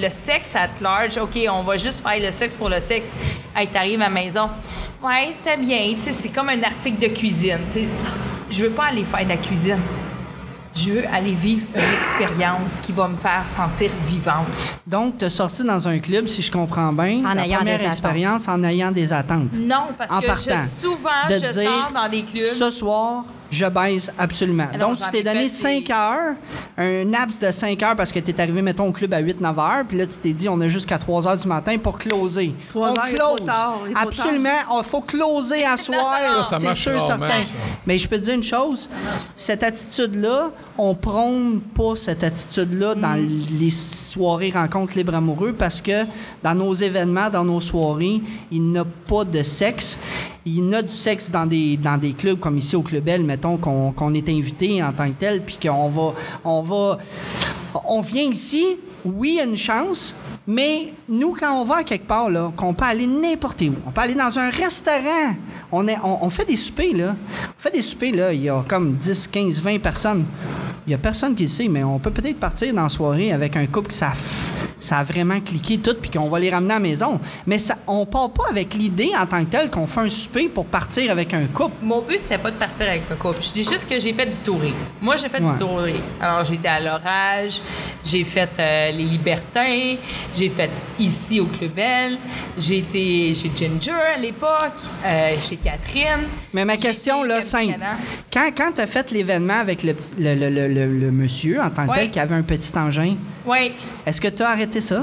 [0.00, 1.18] le sexe at large.
[1.18, 3.08] OK, on va juste faire le sexe pour le sexe.
[3.56, 4.48] Hey, t'arrives à la maison.
[5.02, 5.96] Ouais, c'était bien.
[6.00, 7.58] C'est comme un article de cuisine.
[8.48, 9.80] Je veux pas aller faire de la cuisine.
[10.74, 14.46] Je veux aller vivre une expérience qui va me faire sentir vivante.
[14.86, 17.78] Donc, tu as sorti dans un club, si je comprends bien, En la ayant première
[17.78, 17.92] des attentes.
[17.92, 19.56] expérience en ayant des attentes.
[19.58, 20.42] Non, parce En que partant.
[20.80, 22.44] je, souvent, De je dire, sors dans des clubs.
[22.44, 24.68] Ce soir, je baise absolument.
[24.78, 26.34] Non, Donc, tu t'es donné fait 5 des- heures,
[26.78, 29.58] un laps de 5 heures parce que tu es arrivé, mettons, au club à 8-9
[29.58, 32.54] heures, puis là, tu t'es dit, on a jusqu'à 3 heures du matin pour closer.
[32.68, 33.46] Trois on heures, est trop close.
[33.46, 34.48] tard, Absolument.
[34.78, 36.16] Il faut closer à soir.
[36.58, 37.42] c'est sûr, certain.
[37.42, 37.54] ça.
[37.86, 38.88] Mais je peux te dire une chose,
[39.34, 46.04] cette attitude-là, on prône pas cette attitude-là dans les soirées rencontres libres amoureux parce que
[46.42, 49.98] dans nos événements, dans nos soirées, il n'y a pas de sexe.
[50.52, 53.92] Il y a du sexe dans des, clubs comme ici au Club L, mettons qu'on
[53.92, 56.98] qu'on est invité en tant que tel, puis qu'on va, on va,
[57.86, 61.84] on vient ici, oui, il y a une chance, mais nous, quand on va à
[61.84, 65.34] quelque part, là, qu'on peut aller n'importe où, on peut aller dans un restaurant,
[65.72, 67.16] on, est, on, on fait des soupers, là.
[67.48, 70.24] On fait des soupers, là, il y a comme 10, 15, 20 personnes.
[70.86, 73.32] Il y a personne qui le sait, mais on peut peut-être partir dans la soirée
[73.32, 74.12] avec un couple qui ça,
[74.78, 77.20] ça a vraiment cliqué tout, puis qu'on va les ramener à la maison.
[77.46, 80.48] Mais ça, on part pas avec l'idée en tant que telle qu'on fait un souper
[80.48, 81.74] pour partir avec un couple.
[81.82, 83.42] Mon but, c'était pas de partir avec un couple.
[83.42, 84.74] Je dis juste que j'ai fait du touring.
[85.02, 85.52] Moi, j'ai fait Ouais.
[85.52, 86.00] du touring.
[86.18, 87.60] Alors, j'étais à l'orage,
[88.04, 89.96] j'ai fait euh, les Libertins,
[90.36, 92.18] j'ai fait ici au Club Bell,
[92.58, 94.74] j'ai été chez Ginger à l'époque,
[95.04, 96.26] euh, chez Catherine.
[96.52, 97.74] Mais ma question, là, simple.
[98.32, 101.90] Quand, quand tu as fait l'événement avec le, le, le- le- monsieur en tant que
[101.90, 101.96] Ouais.
[101.96, 103.72] tel qui avait un petit engin, Oui.
[104.06, 105.02] est-ce que tu as arrêté ça?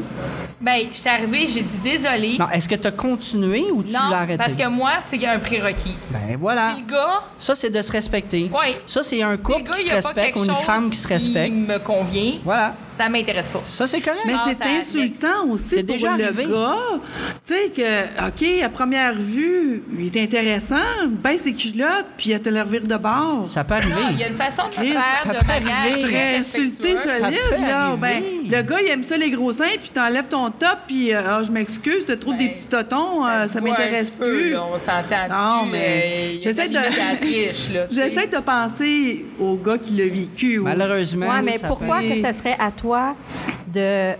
[0.59, 2.37] Ben, j'étais arrivée, j'ai dit désolé.
[2.39, 4.37] Non, est-ce que tu as continué ou tu l'as arrêté?
[4.37, 5.95] parce que moi, c'est un prérequis.
[6.09, 6.73] Ben voilà.
[6.75, 8.49] Si le gars, Ça, c'est de se respecter.
[8.51, 8.75] Ouais.
[8.85, 11.45] Ça, c'est un couple gars, qui se respecte ou une femme qui se respecte.
[11.47, 12.73] Qui me convient, Voilà.
[12.97, 13.61] Ça m'intéresse pas.
[13.63, 14.21] Ça, c'est correct.
[14.25, 16.45] Mais Ah, c'est insultant aussi C'est pour déjà le arrivé.
[16.45, 16.75] gars.
[17.45, 20.75] Tu sais que, OK, à première vue, il est intéressant,
[21.09, 23.43] ben ses culottes, puis elle te le revire de bord.
[23.45, 23.93] Ça peut arriver.
[24.11, 27.39] Il y a une façon de Chris, faire peut de manière très très insulté solide,
[27.49, 27.95] peut là.
[27.97, 31.21] Ben, le gars, il aime ça les gros seins, puis t'enlèves ton top, puis euh,
[31.27, 34.51] Ah, je m'excuse, t'as trop Ben, des petits totons, euh, ça voit m'intéresse peu, plus.
[34.51, 36.77] là, on s'entend Non, mais euh, a j'essaie de...
[37.91, 40.59] J'essaie de penser au gars qui l'a vécu.
[40.59, 40.65] aussi.
[40.77, 42.86] Malheureusement, Ouais, mais pourquoi que ça serait à toi
[43.73, 44.13] de,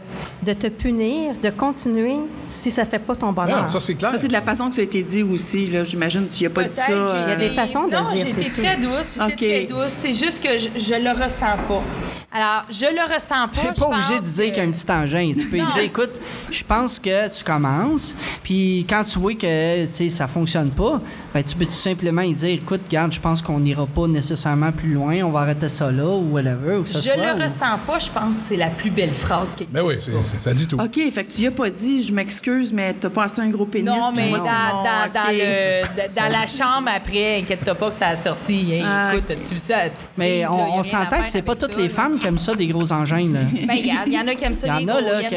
[0.43, 3.63] de te punir, de continuer si ça fait pas ton bonheur?
[3.63, 4.11] Non, ça, c'est clair.
[4.13, 5.67] Ça, c'est de la façon que ça a été dit aussi.
[5.67, 5.83] Là.
[5.83, 6.91] J'imagine que tu n'y as pas dit ça.
[6.91, 8.63] Euh, Il y a des façons de non, dire, c'est sûr.
[8.63, 9.37] très douce, j'étais Ok.
[9.37, 9.93] très douce.
[10.01, 11.83] C'est juste que je, je le ressens pas.
[12.31, 13.61] Alors, je le ressens pas.
[13.61, 15.33] Tu n'es pas obligé de dire que- qu'il y a un petit engin.
[15.37, 19.93] Tu peux dire, écoute, je pense que tu commences, puis quand tu vois que tu
[19.93, 21.01] sais, ça fonctionne pas,
[21.33, 24.93] ben, tu peux tout simplement dire, écoute, regarde, je pense qu'on n'ira pas nécessairement plus
[24.93, 26.77] loin, on va arrêter ça là, ou whatever.
[26.77, 29.13] Ou ce Je soit, le ou- ressens pas, je pense que c'est la plus belle
[29.13, 30.77] phrase qui Ben oui, c'est- c'est- ça dit tout.
[30.79, 33.49] OK, fait que tu n'y as pas dit, je m'excuse, mais t'as pas assez un
[33.49, 33.89] gros pénis.
[33.89, 35.37] Non, mais dans, c'est dans, bon, dans OK.
[35.37, 38.71] le, dans la chambre après, inquiète-toi pas que ça a sorti.
[38.73, 39.11] Hey, Ah.
[39.13, 41.77] Écoute, tu le sais, petite Mais là, on, on s'entend que c'est pas toutes ça,
[41.79, 41.93] les là.
[41.93, 43.29] femmes qui aiment ça, des gros engins.
[43.31, 43.39] Là.
[43.67, 45.09] Ben, regarde, il y en a qui aiment ça, Il y les en a gros,
[45.11, 45.27] là il y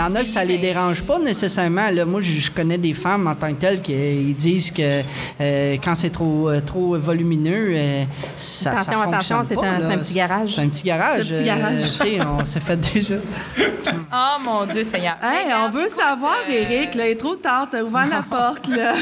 [0.00, 1.90] en que, a que ça les dérange pas nécessairement.
[1.90, 5.00] Là, moi, je, connais des femmes en tant que telles qui ils disent que
[5.40, 8.04] euh, quand c'est trop euh, trop volumineux, euh,
[8.36, 10.54] ça, Attention, ça attention, c'est un- c'est un petit garage.
[10.54, 11.24] C'est un petit garage.
[11.26, 11.80] C'est un petit garage.
[11.82, 13.14] euh, tu on s'est fait déjà.
[14.16, 15.16] Oh mon Dieu, Seigneur.
[15.22, 16.94] Hey, Mais on veut savoir, euh, Eric.
[16.94, 17.68] Là, il est trop tard.
[17.70, 18.94] T'as ouvert la porte, là.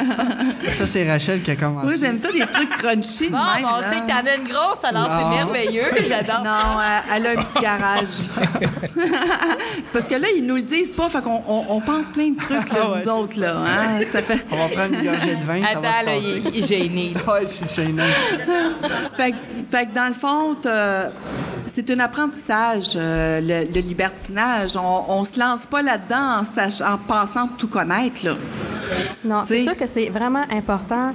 [0.74, 1.86] Ça, c'est Rachel qui a commencé.
[1.86, 3.88] Moi, j'aime ça, des trucs crunchy Bon, même, bon, on là.
[3.90, 5.16] sait que t'en as une grosse, alors Non.
[5.18, 5.84] c'est merveilleux.
[6.08, 6.80] J'adore Non, ça.
[6.80, 8.08] euh, elle a un petit garage.
[9.82, 12.30] c'est parce que là, ils nous le disent pas, fait qu'on on, on pense plein
[12.30, 13.56] de trucs, là, Ah ouais, nous autres, là.
[13.58, 14.00] Hein?
[14.12, 14.44] Ça fait...
[14.50, 16.42] On va prendre une gorgée de vin, ça va se Attends, là, passer.
[16.46, 17.14] il il est gêné.
[17.28, 18.02] Ouais, je suis gênée.
[19.16, 19.36] fait, que-
[19.70, 20.56] fait que dans le fond,
[21.66, 22.40] c'est un apprentissage,
[22.96, 24.76] euh, le, le libertinage.
[24.76, 28.34] On, on se lance pas là-dedans en, sach- en pensant tout connaître, là.
[29.24, 31.12] Non, c'est sûr que c'est vraiment important.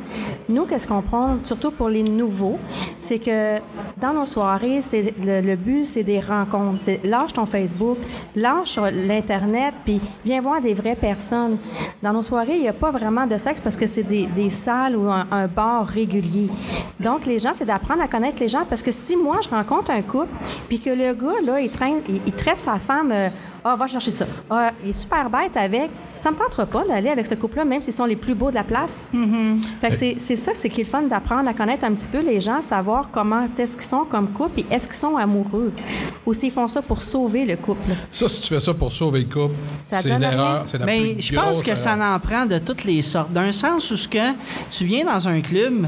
[0.48, 2.58] Nous, qu'est-ce qu'on prend, surtout pour les nouveaux,
[3.00, 3.58] c'est que
[3.98, 6.78] dans nos soirées, c'est le, le but, c'est des rencontres.
[6.82, 7.98] C'est lâche ton Facebook,
[8.36, 11.58] lâche l'Internet, puis viens voir des vraies personnes.
[12.02, 14.50] Dans nos soirées, il n'y a pas vraiment de sexe parce que c'est des, des
[14.52, 16.50] salles ou un, un bar régulier.
[17.00, 19.92] Donc, les gens, c'est d'apprendre à connaître les gens parce que si moi, je rencontre
[19.92, 20.32] un couple,
[20.70, 23.14] puis que le gars, là, il, traîne, il, il traite sa femme...
[23.68, 24.28] ah, va chercher ça.
[24.48, 25.90] Ah, il est super bête avec.
[26.16, 28.56] Ça me tentera pas d'aller avec ce couple-là, même s'ils sont les plus beaux de
[28.56, 29.10] la place.
[29.82, 32.08] Fait que c'est, c'est ça, c'est qui est le fun d'apprendre à connaître un petit
[32.08, 35.74] peu les gens, savoir comment est-ce qu'ils sont comme couple et est-ce qu'ils sont amoureux.
[36.28, 37.90] Ou s'ils font ça pour sauver le couple.
[38.12, 40.62] Ça, si tu fais ça pour sauver le couple, Ça c'est l'erreur.
[40.68, 43.34] C'est la Mais plus je pense que ça en prend de toutes les sortes.
[43.34, 44.32] D'un sens où ce que
[44.70, 45.88] tu viens dans un club,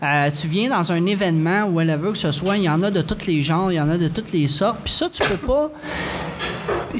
[0.00, 3.02] euh, tu viens dans un événement, whatever que ce soit, il y en a de
[3.02, 4.78] tous les genres, il y en a de toutes les sortes.
[4.84, 5.72] Puis ça, tu peux pas.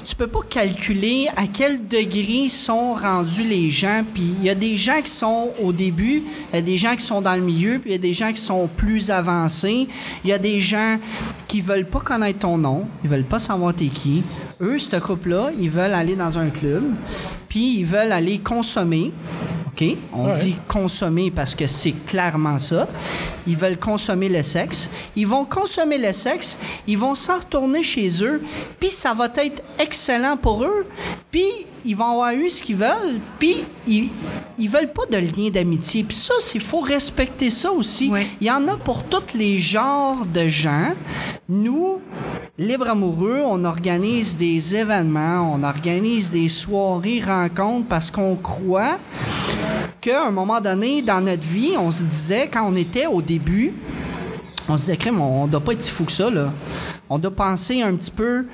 [0.04, 4.04] Tu peux pas calculer à quel degré sont rendus les gens.
[4.14, 6.96] Puis il y a des gens qui sont au début, il y a des gens
[6.96, 9.88] qui sont dans le milieu, puis il y a des gens qui sont plus avancés.
[10.24, 10.98] Il y a des gens
[11.46, 14.22] qui veulent pas connaître ton nom, ils veulent pas savoir t'es qui.
[14.60, 16.84] Eux, ce couple-là, ils veulent aller dans un club,
[17.48, 19.12] puis ils veulent aller consommer.
[19.66, 19.84] OK?
[20.14, 20.40] On Ouais.
[20.40, 22.88] dit consommer parce que c'est clairement ça.
[23.46, 24.88] Ils veulent consommer le sexe.
[25.14, 28.42] Ils vont consommer le sexe, ils vont s'en retourner chez eux,
[28.80, 30.86] puis ça va être excellent pour eux,
[31.30, 31.44] puis
[31.84, 34.10] ils vont avoir eu ce qu'ils veulent, puis ils,
[34.58, 36.04] ils veulent pas de lien d'amitié.
[36.04, 38.10] Puis ça, il faut respecter ça aussi.
[38.12, 38.26] Oui.
[38.40, 40.94] Il y en a pour tous les genres de gens.
[41.48, 42.00] Nous,
[42.58, 48.98] Libre Amoureux, on organise des événements, on organise des soirées, rencontres, parce qu'on croit
[50.00, 53.72] qu'à un moment donné, dans notre vie, on se disait, quand on était au début,
[54.68, 56.52] on se disait, crème, on doit pas être si fou que ça, là.
[57.08, 58.46] On doit penser un petit peu.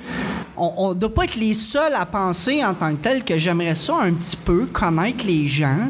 [0.55, 3.75] On, on doit pas être les seuls à penser en tant que tel que j'aimerais
[3.75, 5.87] ça un petit peu connaître les gens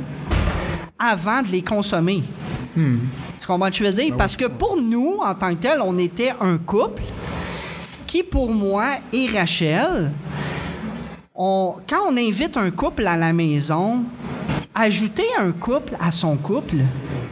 [0.98, 2.24] avant de les consommer.
[2.76, 4.16] Tu comprends ce que je veux dire?
[4.18, 7.04] Parce que pour nous, en tant que tel, on était un couple
[8.08, 10.12] qui, pour moi et Rachel,
[11.36, 14.04] on, quand on invite un couple à la maison,
[14.76, 16.78] ajouter un couple à son couple,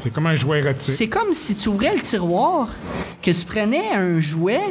[0.04, 0.96] C'est comme un jouet érotique.
[0.96, 2.68] c'est comme si tu ouvrais le tiroir,
[3.22, 4.62] que tu prenais un jouet,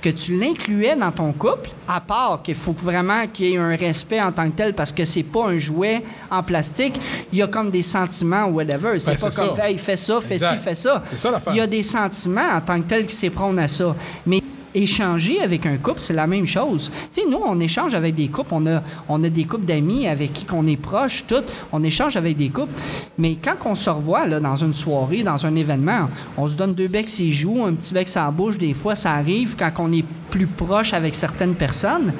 [0.00, 3.76] que tu l'incluais dans ton couple, à part qu'il faut vraiment qu'il y ait un
[3.76, 6.98] respect en tant que tel, parce que c'est pas un jouet en plastique.
[7.32, 8.98] Il y a comme des sentiments ou whatever.
[8.98, 9.68] C'est Ben, pas comme, ça.
[9.68, 10.56] hey, fais ça, fais Exact.
[10.56, 11.02] ci, fais ça.
[11.10, 11.52] C'est ça l'affaire.
[11.54, 13.94] Il y a des sentiments en tant que tel qui s'éprônent à ça.
[14.26, 14.40] Mais
[14.76, 16.90] échanger avec un couple, c'est la même chose.
[17.12, 18.54] Tu sais, nous, on échange avec des couples.
[19.08, 21.42] On a, des couples d'amis avec qui qu'on est proche, tout.
[21.72, 22.72] On échange avec des couples.
[23.18, 26.74] Mais quand on se revoit là, dans une soirée, dans un événement, on se donne
[26.74, 28.58] deux becs ses joues, un petit bec sa bouche.
[28.58, 32.12] Des fois, ça arrive quand on est plus proche avec certaines personnes.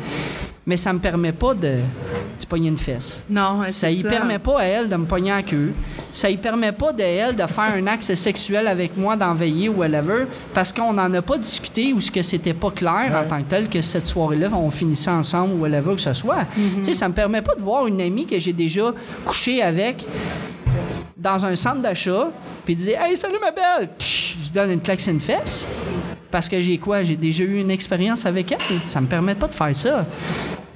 [0.69, 3.23] Mais ça me permet pas de, de pogner une fesse.
[3.31, 5.73] Non, Ça c'est y permet pas à elle de me pogner en queue.
[6.11, 9.75] Ça y permet pas de elle de faire un acte sexuel avec moi, d'enveiller ou
[9.79, 13.39] whatever, parce qu'on n'en a pas discuté ou ce que c'était pas clair en tant
[13.43, 16.47] que tel que cette soirée-là, on finissait ensemble ou whatever que ce soit.
[16.55, 18.93] Tu sais, ça me permet pas de voir une amie que j'ai déjà
[19.25, 20.05] couché avec
[21.17, 22.31] dans un centre d'achat,
[22.65, 23.89] puis de dire Hey, salut ma belle!
[23.99, 25.67] Psh, je donne une claque sur une fesse.
[26.31, 27.03] Parce que j'ai quoi?
[27.05, 28.81] J'ai déjà eu une expérience avec elle.
[28.85, 30.05] Ça me permet pas de faire ça.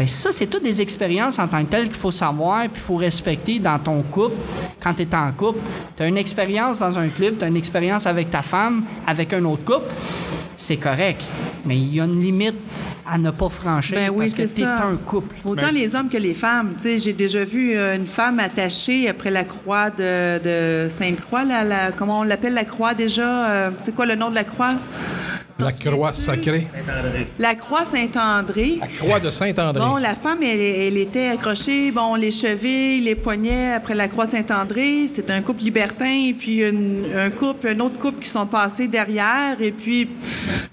[0.01, 2.81] Ben ça, c'est toutes des expériences en tant que telles qu'il faut savoir puis il
[2.81, 4.35] faut respecter dans ton couple
[4.83, 5.59] quand tu es en couple.
[5.95, 9.35] Tu as une expérience dans un club, tu as une expérience avec ta femme, avec
[9.35, 9.93] un autre couple.
[10.57, 11.23] C'est correct.
[11.67, 12.55] Mais il y a une limite
[13.07, 14.87] à ne pas franchir Ben oui, parce que c'est tu es ça.
[14.87, 15.37] un couple.
[15.45, 16.73] Autant Ben- les hommes que les femmes.
[16.79, 21.45] Tu sais, j'ai déjà vu euh, une femme attachée après la croix de, de Sainte-Croix.
[21.45, 23.51] La, la- comment on l'appelle la croix déjà?
[23.51, 24.71] Euh, c'est quoi le nom de la croix?
[25.61, 26.67] La croix sacrée.
[27.39, 28.79] La croix Saint-André.
[28.81, 29.81] La croix de Saint-André.
[29.85, 34.27] Bon, la femme, elle, elle était accrochée, bon, les chevilles, les poignets après la croix
[34.27, 35.07] de Saint-André.
[35.13, 38.89] C'est un couple libertin, et puis une- un couple, un autre couple qui sont passés
[38.89, 39.57] derrière.
[39.61, 40.09] Et puis,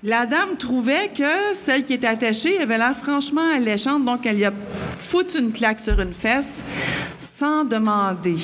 [0.03, 4.45] la dame trouvait que celle qui était attachée avait l'air franchement alléchante, donc elle lui
[4.45, 4.53] a
[4.97, 6.63] foutu une claque sur une fesse
[7.19, 8.35] sans demander.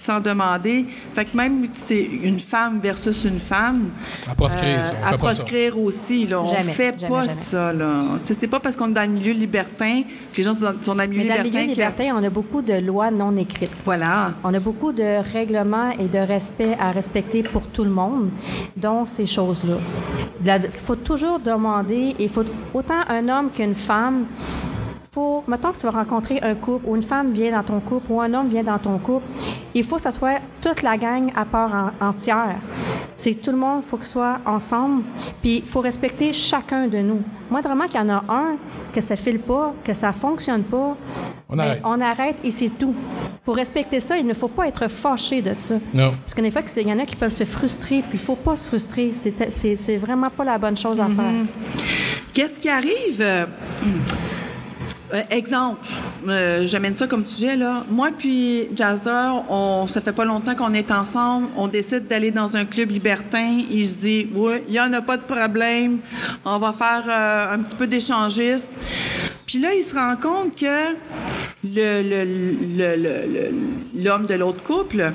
[0.00, 0.86] Sans demander.
[1.14, 3.90] Fait que même que c'est une femme versus une femme,
[4.30, 5.42] À proscrire, ça, on à fait pas ça.
[5.44, 7.34] proscrire aussi, là, on Jamais, fait jamais, pas jamais.
[7.34, 7.72] ça.
[7.72, 8.02] Là.
[8.20, 10.60] Tu sais, C'est pas parce qu'on est dans le milieu libertin que les gens sont
[10.64, 12.62] dans, sont dans le milieu Mais dans le libertin milieu que- libertin, on a beaucoup
[12.62, 13.70] de lois non écrites.
[13.84, 14.32] Voilà.
[14.42, 18.30] On a beaucoup de règlements et de respect à respecter pour tout le monde,
[18.76, 19.74] dont ces choses-là.
[20.44, 24.24] Il faut toujours demander, il faut autant un homme qu'une femme.
[25.12, 28.12] Faut, mettons que tu vas rencontrer un couple ou une femme vient dans ton couple
[28.12, 29.26] ou un homme vient dans ton couple,
[29.74, 32.54] il faut que ce soit toute la gang à part en- entière.
[33.16, 35.02] C'est tout le monde, il faut que ce soit ensemble,
[35.42, 37.22] puis il faut respecter chacun de nous.
[37.50, 38.56] Moi, vraiment qu'il y en a un
[38.94, 40.96] que ça ne file pas, que ça fonctionne pas,
[41.48, 41.80] On ben, arrête.
[41.84, 42.94] on arrête et c'est tout.
[43.24, 44.16] Il faut respecter ça.
[44.16, 45.74] Il ne faut pas être fâché de ça.
[45.92, 46.12] Non.
[46.22, 48.36] Parce qu'en effet, il y en a qui peuvent se frustrer, puis il ne faut
[48.36, 49.10] pas se frustrer.
[49.12, 51.32] C'est- vraiment pas la bonne chose à faire.
[52.32, 53.24] Qu'est-ce qui arrive?
[55.12, 55.80] Euh, exemple,
[56.28, 57.82] euh, j'amène ça comme sujet là.
[57.90, 61.48] Moi puis Jazzer, on ça fait pas longtemps qu'on est ensemble.
[61.56, 63.58] On décide d'aller dans un club libertin.
[63.70, 65.98] Il se dit, oui, il y en a pas de problème.
[66.44, 68.78] On va faire euh, un petit peu d'échangiste.
[69.46, 70.94] Puis là, il se rend compte que
[71.64, 73.50] le- le-
[74.02, 75.12] l'homme de l'autre couple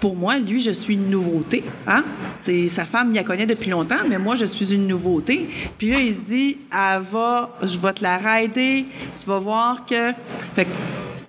[0.00, 1.62] pour moi, lui, je suis une nouveauté.
[1.86, 2.04] Hein?
[2.42, 5.48] C'est, sa femme, il la connaît depuis longtemps, mais moi, je suis une nouveauté.
[5.76, 8.86] Puis là, il se dit, elle va, je vais te la rider,
[9.20, 10.12] tu vas voir que...
[10.54, 10.70] Fait que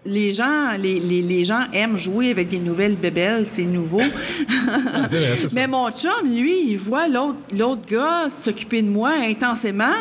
[0.05, 4.01] les gens, les, les, les gens aiment jouer avec des nouvelles bébelles, c'est nouveau.
[5.07, 5.47] Ça.
[5.53, 9.93] Mais mon chum, lui, il voit l'autre, l'autre gars s'occuper de moi intensément.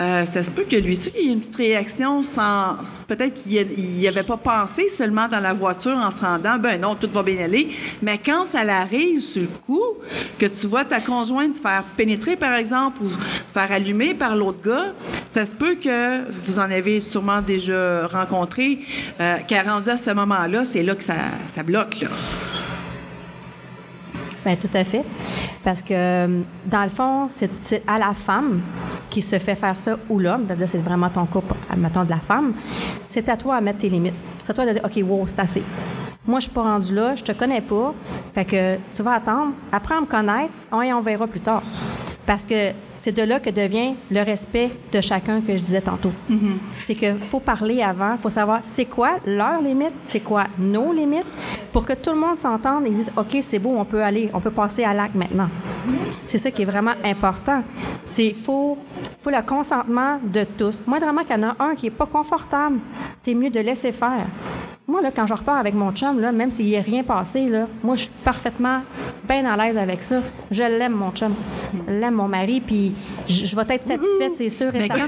[0.00, 2.76] Euh, ça se peut que lui aussi, il ait une petite réaction sans.
[3.08, 6.56] Peut-être qu'il n'y avait pas pensé seulement dans la voiture en se rendant.
[6.58, 7.70] Ben non, tout va bien aller.
[8.00, 9.82] Mais quand ça l'arrive sur le coup,
[10.38, 13.16] que tu vois ta conjointe se faire pénétrer, par exemple, ou se
[13.52, 14.92] faire allumer par l'autre gars,
[15.28, 18.78] ça se peut que vous en avez sûrement déjà rencontré,
[19.20, 21.16] euh, qu'à rendu à ce moment-là, c'est là que ça,
[21.48, 22.00] ça bloque.
[22.02, 22.08] Là.
[24.44, 25.04] Ben, tout à fait.
[25.64, 28.60] Parce que, dans le fond, c'est à la femme
[29.10, 30.44] qui se fait faire ça ou l'homme.
[30.44, 32.54] Ben, Là, c'est vraiment ton couple, mettons, de la femme.
[33.08, 34.14] C'est à toi à mettre tes limites.
[34.42, 35.62] C'est à toi de dire, OK, wow, c'est assez.
[36.26, 37.94] Moi, je suis pas rendue là, je te connais pas.
[38.34, 40.52] Fait que tu vas attendre, apprends à me connaître,
[40.84, 41.62] et on verra plus tard.
[42.28, 46.12] Parce que c'est de là que devient le respect de chacun que je disais tantôt.
[46.72, 51.24] C'est que faut parler avant, faut savoir c'est quoi leurs limites, c'est quoi nos limites,
[51.72, 54.40] pour que tout le monde s'entende et dise OK, c'est beau, on peut aller, on
[54.40, 55.48] peut passer à l'acte maintenant.
[56.26, 57.62] C'est ça qui est vraiment important.
[58.04, 58.76] C'est faut
[59.22, 60.82] faut le consentement de tous.
[60.86, 62.78] Moi, vraiment, qu'il y en a un qui est pas confortable,
[63.22, 64.26] c'est mieux de laisser faire.
[64.90, 67.46] Moi, là, quand je repars avec mon chum, là, même s'il n'y a rien passé,
[67.46, 68.80] là, moi, je suis parfaitement
[69.28, 70.22] bien à l'aise avec ça.
[70.50, 71.34] Je l'aime, mon chum.
[71.86, 72.94] Je l'aime, mon mari, puis
[73.28, 75.06] je, je vais être satisfaite, c'est sûr et Mais quand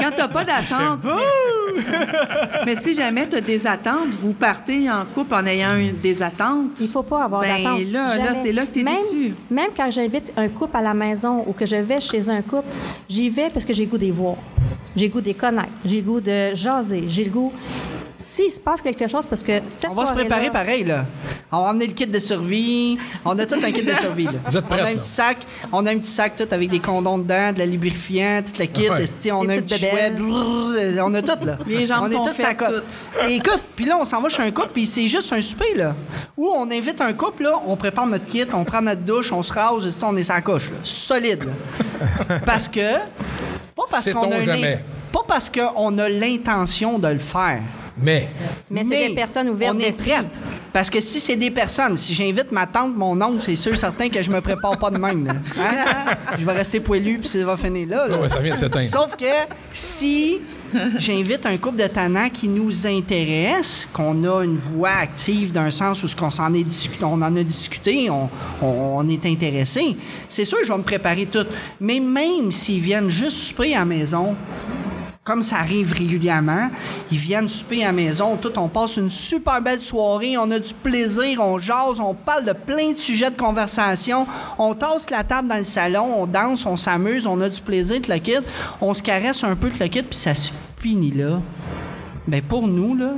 [0.00, 0.98] quand t'as pas d'attente,
[2.66, 6.80] mais si jamais t'as des attentes, vous partez en couple en ayant une, des attentes.
[6.80, 7.80] Il faut pas avoir Ben, d'attente.
[7.92, 9.32] là, là, c'est là que t'es Même- déçu.
[9.48, 12.66] Même quand j'invite un couple à la maison ou que je vais chez un couple,
[13.08, 14.34] j'y vais parce que j'ai le goût des voir.
[14.96, 15.68] J'ai le goût des connaître.
[15.84, 17.04] J'ai le goût de jaser.
[17.06, 17.52] J'ai le goût...
[18.16, 21.04] S'il se passe quelque chose, parce que cette On va se préparer pareil, là.
[21.50, 22.98] On va emmener le kit de survie.
[23.24, 24.32] On a tout un kit de survie, là.
[24.46, 25.00] Vous êtes on a un là?
[25.00, 25.38] petit sac.
[25.72, 28.66] On a un petit sac tout avec des condoms dedans, de la lubrifiant, toute la
[28.66, 28.88] kit.
[28.88, 29.02] Ouais.
[29.02, 29.90] esti, on a un petit chouet.
[29.90, 30.14] bébelles.
[30.14, 31.58] brrr, On a tout, là.
[31.66, 33.08] Les jambes on sont est toutes faites, sa cote.
[33.28, 35.74] Et écoute, puis là, on s'en va chez un couple, puis c'est juste un souper,
[35.74, 35.94] là.
[36.36, 39.42] Où on invite un couple, là, on prépare notre kit, on prend notre douche, on
[39.42, 40.76] se rase, esti, on est sa coche, là.
[40.82, 42.38] Solide, là.
[42.46, 42.94] Parce que...
[43.76, 44.78] Pas parce qu'on a jamais.
[45.12, 47.60] Pas parce qu'on a l'intention de le faire.
[47.96, 48.28] Mais,
[48.70, 50.26] Mais c'est des personnes ouvertes On est prête.
[50.72, 54.08] Parce que si c'est des personnes, si j'invite ma tante, mon oncle, c'est sûr certain
[54.08, 55.26] que je me prépare pas de même.
[55.26, 55.34] là.
[55.60, 56.16] Hein?
[56.36, 58.08] Je vais rester poilu puis ça va finir là.
[58.08, 58.18] là.
[58.20, 58.84] Ouais, ça vient de s'éteindre.
[58.84, 59.24] Sauf que
[59.72, 60.38] si
[60.98, 66.02] j'invite un couple de tannants qui nous intéresse, qu'on a une voix active d'un sens
[66.02, 68.28] où ce qu'on s'en est discuté, on en a discuté, on,
[68.60, 69.96] on- on est intéressé,
[70.28, 71.46] c'est sûr je vais me préparer tout.
[71.80, 74.34] Mais même s'ils viennent juste souper à la maison,
[75.24, 76.68] comme ça arrive régulièrement,
[77.10, 80.58] ils viennent souper à la maison, tout, on passe une super belle soirée, on a
[80.58, 84.26] du plaisir, on jase, on parle de plein de sujets de conversation,
[84.58, 88.02] on tasse la table dans le salon, on danse, on s'amuse, on a du plaisir,
[88.06, 88.36] le kit,
[88.82, 91.40] on se caresse un peu, le kit, puis ça se finit là.
[92.28, 93.12] Ben pour nous, là,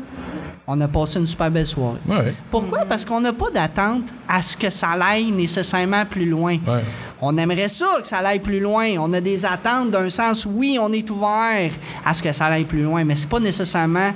[0.69, 1.99] on a passé une super belle soirée.
[2.09, 2.35] ouais.
[2.51, 2.81] Pourquoi?
[2.87, 6.55] Parce qu'on n'a pas d'attente à ce que ça aille nécessairement plus loin.
[6.67, 6.83] Ouais.
[7.23, 8.87] On aimerait ça que ça aille plus loin.
[8.99, 11.71] On a des attentes d'un sens, oui, on est ouvert
[12.05, 14.13] à ce que ça aille plus loin, mais c'est pas nécessairement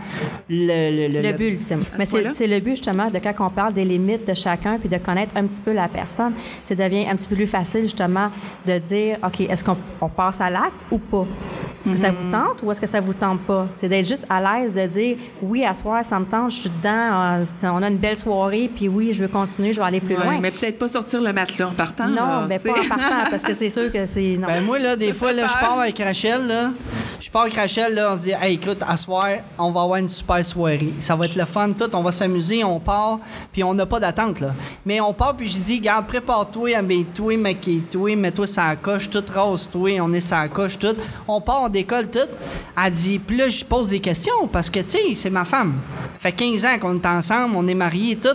[0.49, 1.09] le...
[1.09, 1.83] Le, Le but ultime.
[1.99, 4.89] Mais c'est c'est le but justement de quand on parle des limites de chacun puis
[4.89, 8.31] de connaître un petit peu la personne, c'est devient un petit peu plus facile justement
[8.67, 11.27] de dire OK, est-ce qu'on on passe à l'acte ou pas?
[11.85, 13.67] Est-ce que ça vous tente ou est-ce que ça vous tente pas?
[13.75, 16.71] C'est d'être juste à l'aise de dire oui, à soir, ça me tente, je suis
[16.71, 16.91] dedans,
[17.41, 20.17] euh, on a une belle soirée, puis oui, je veux continuer, je vais aller plus
[20.17, 20.39] Ouais, loin.
[20.41, 22.07] mais peut-être pas sortir le matelas en partant.
[22.09, 22.71] non, là, mais sais.
[22.71, 24.37] pas en partant, parce que c'est sûr que c'est.
[24.37, 26.71] Ben moi, là, des fois, là, je pars avec Rachel, là.
[27.19, 29.27] Je pars avec Rachel, là, on se dit, hey, écoute, à soir,
[29.59, 30.93] on va avoir une super soirée.
[31.01, 33.19] Ça va être le fun, tout, on va s'amuser, on part,
[33.53, 34.53] puis on n'a pas d'attente, là.
[34.85, 40.01] Mais on part, puis je dis, garde, prépare-toi, habille-toi, maquille-toi, mets-toi sa coche, tout rase-toi,
[40.01, 40.97] on est sa coche, tout.
[41.29, 42.19] On part, on décolle, tout.
[42.77, 45.75] Elle dit, puis là, je pose des questions, parce que, tu sais, c'est ma femme.
[46.19, 48.29] fait 15 ans qu'on est ensemble, on est mariés, tout.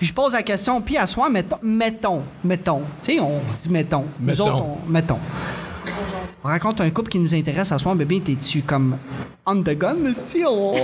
[0.00, 2.82] Je pose la question, puis à soir, mettons, mettons, mettons.
[3.02, 4.04] Tu sais, on dit mettons.
[4.20, 4.44] Nous Mettons.
[4.44, 5.18] autres, on- mettons.
[6.44, 8.96] On rencontre un couple qui nous intéresse à soir, bébé, t'es-tu comme
[9.46, 9.96] on the gun?
[10.46, 10.74] On,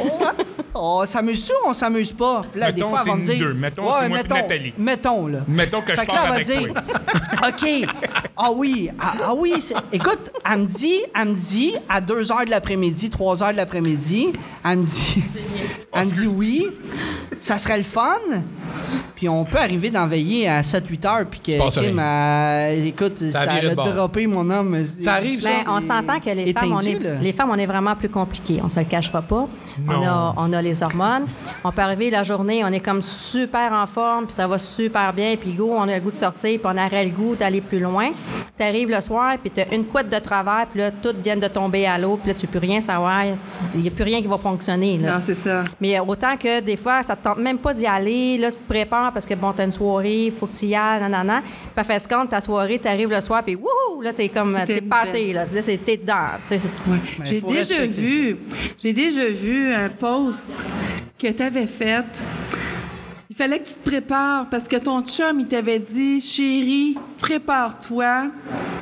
[0.74, 2.42] on s'amuse-tu ou on s'amuse pas?
[2.50, 3.38] Puis là, Mettons, des fois, elle va c'est me dire.
[3.46, 3.54] deux.
[3.54, 4.74] Mettons, c'est moi mettons, Nathalie.
[4.78, 5.38] Mettons, là.
[5.48, 6.68] Mettons que je Fait elle va avec dire,
[7.48, 7.88] OK.
[8.36, 9.54] Ah oui, ah, ah oui.
[9.60, 13.52] c'est- Écoute, elle me dit, elle me dit, à 2 h de l'après-midi, 3 h
[13.52, 14.32] de l'après-midi,
[14.64, 15.22] elle me dit,
[15.92, 16.68] elle me dit oui,
[17.38, 18.16] ça serait le fun.
[19.14, 23.42] Puis on peut arriver d'en veiller à 7-8 heures, puis que, Kim, euh, écoute, Ça
[23.42, 24.84] a ça, a droppé mon homme.
[25.00, 25.50] Ça arrive, ça.
[25.50, 28.60] Ben, on s'entend que les femmes, on est, les femmes, on est vraiment plus compliquées.
[28.64, 29.48] On se le cachera pas.
[29.88, 31.26] On a, on a les hormones.
[31.64, 35.12] On peut arriver la journée, on est comme super en forme, puis ça va super
[35.12, 37.60] bien, puis go, on a le goût de sortir, puis on aurait le goût d'aller
[37.60, 38.10] plus loin.
[38.56, 41.40] Tu arrives le soir, puis tu as une couette de travers, puis là, toutes viennent
[41.40, 43.24] de tomber à l'eau, puis là, tu peux plus rien savoir.
[43.74, 44.98] Il n'y a plus rien qui va fonctionner.
[44.98, 45.14] Là.
[45.14, 45.64] Non, c'est ça.
[45.80, 48.38] Mais autant que des fois, ça te tente même pas d'y aller.
[48.38, 50.74] Là, tu te prépares parce que, bon, t'as une soirée, il faut que tu y
[50.74, 51.40] ailles, nanana.
[51.40, 54.02] Puis, à fait compte, ta soirée, t'arrives le soir, puis wouhou!
[54.02, 55.46] Là, t'es comme, C'était t'es pâté, là.
[55.52, 56.38] Là, c'est t'es dedans.
[56.46, 56.58] tu.
[57.24, 58.36] J'ai déjà vu,
[58.78, 60.51] j'ai déjà vu un post
[61.18, 62.04] que tu avais fait.
[63.30, 68.26] Il fallait que tu te prépares parce que ton chum, il t'avait dit, chérie, prépare-toi.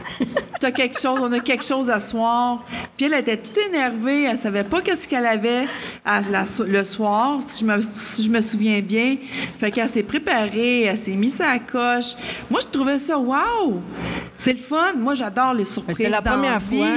[0.60, 2.64] T'as quelque chose, on a quelque chose à soir.
[2.96, 5.66] Puis elle était toute énervée, elle savait pas qu'est-ce qu'elle avait
[6.04, 9.16] à la so- le soir, si je me, si je me souviens bien.
[9.60, 12.16] Fait qu'elle s'est préparée, elle s'est mise à la coche.
[12.50, 13.80] Moi, je trouvais ça wow!
[14.34, 14.94] C'est le fun.
[14.96, 15.96] Moi, j'adore les surprises.
[15.96, 16.88] C'était la première fois.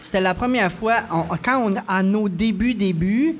[0.00, 3.36] C'était la première fois, on- quand on à nos débuts débuts,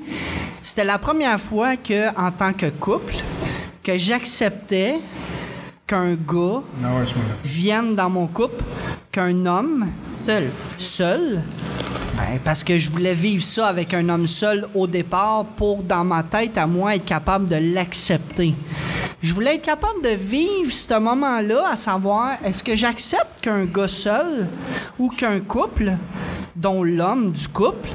[0.61, 3.15] c'était la première fois que en tant que couple
[3.83, 4.99] que j'acceptais
[5.87, 7.05] qu'un gars Ah ouais,
[7.43, 8.63] vienne dans mon couple,
[9.11, 10.49] qu'un homme Seul.
[10.77, 11.41] seul,
[12.15, 16.03] ben, parce que je voulais vivre ça avec un homme seul au départ pour, dans
[16.05, 18.53] ma tête, à moi, être capable de l'accepter.
[19.21, 23.87] Je voulais être capable de vivre ce moment-là, à savoir, est-ce que j'accepte qu'un gars
[23.87, 24.47] seul
[24.97, 25.91] ou qu'un couple,
[26.55, 27.89] dont l'homme du couple,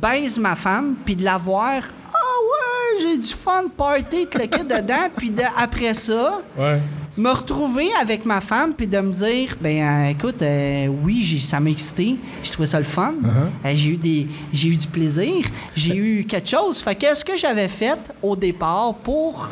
[0.00, 5.08] baise ma femme, puis de la voir, ah ouais, j'ai du fun, party, cliquer dedans,
[5.16, 6.80] puis de- après ça, Ouais.
[7.16, 11.38] me retrouver avec ma femme puis de me dire ben euh, écoute euh, oui j'ai
[11.38, 12.16] ça m'a excité.
[12.42, 13.14] J'ai trouvé ça le fun.
[13.64, 15.46] Euh, j'ai eu des j'ai eu du plaisir.
[15.74, 16.80] J'ai eu quelque chose.
[16.82, 19.48] Fait que ce que j'avais fait au départ pour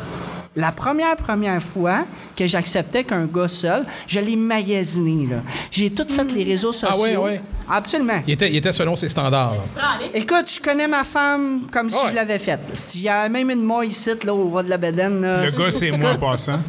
[0.55, 5.37] la première première fois que j'acceptais qu'un gars seul je l'ai magasiné là
[5.71, 7.41] j'ai tout fait les réseaux sociaux Ah ouais, ouais.
[7.69, 9.55] absolument Il était, il était selon ses standards.
[9.75, 9.99] là.
[10.13, 12.09] Écoute, je connais ma femme comme si Ouais.
[12.11, 12.61] je l'avais faite.
[12.73, 15.21] S'il y a même une moi ici, là, au bas de la bedaine.
[15.21, 16.59] là, Le gars, c'est moi en passant.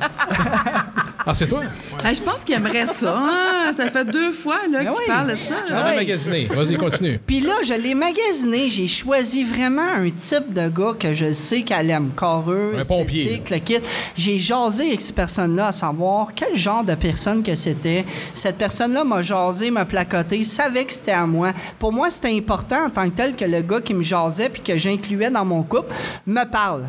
[1.28, 1.60] Ah, c'est toi?
[2.04, 3.16] Ah, je pense qu'il aimerait ça.
[3.18, 3.72] hein.
[3.76, 5.04] Ça fait deux fois là, Ben qu'il oui.
[5.08, 5.56] parle de ça.
[5.68, 5.84] On là.
[5.84, 5.96] a ouais.
[5.96, 6.46] magasiné.
[6.46, 7.18] Vas-y, continue.
[7.26, 8.70] Puis là, je l'ai magasiné.
[8.70, 12.10] J'ai choisi vraiment un type de gars que je sais qu'elle aime.
[12.16, 13.75] Carreux, Un pompier, esthétique, le kit.
[14.16, 18.04] J'ai jasé avec cette personne-là à savoir quel genre de personne que c'était.
[18.34, 21.52] Cette personne-là m'a jasé, m'a placoté, savait que c'était à moi.
[21.78, 24.62] Pour moi, c'était important en tant que tel que le gars qui me jasait puis
[24.62, 25.92] que j'incluais dans mon couple
[26.26, 26.84] me parle.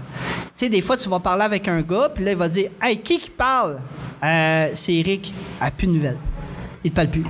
[0.55, 2.71] Tu sais, des fois, tu vas parler avec un gars, puis là, il va dire
[2.81, 3.77] Hey, qui parle
[4.23, 5.33] Euh, C'est Eric.
[5.61, 6.17] Ah, plus de nouvelles.
[6.83, 7.23] Il te parle plus.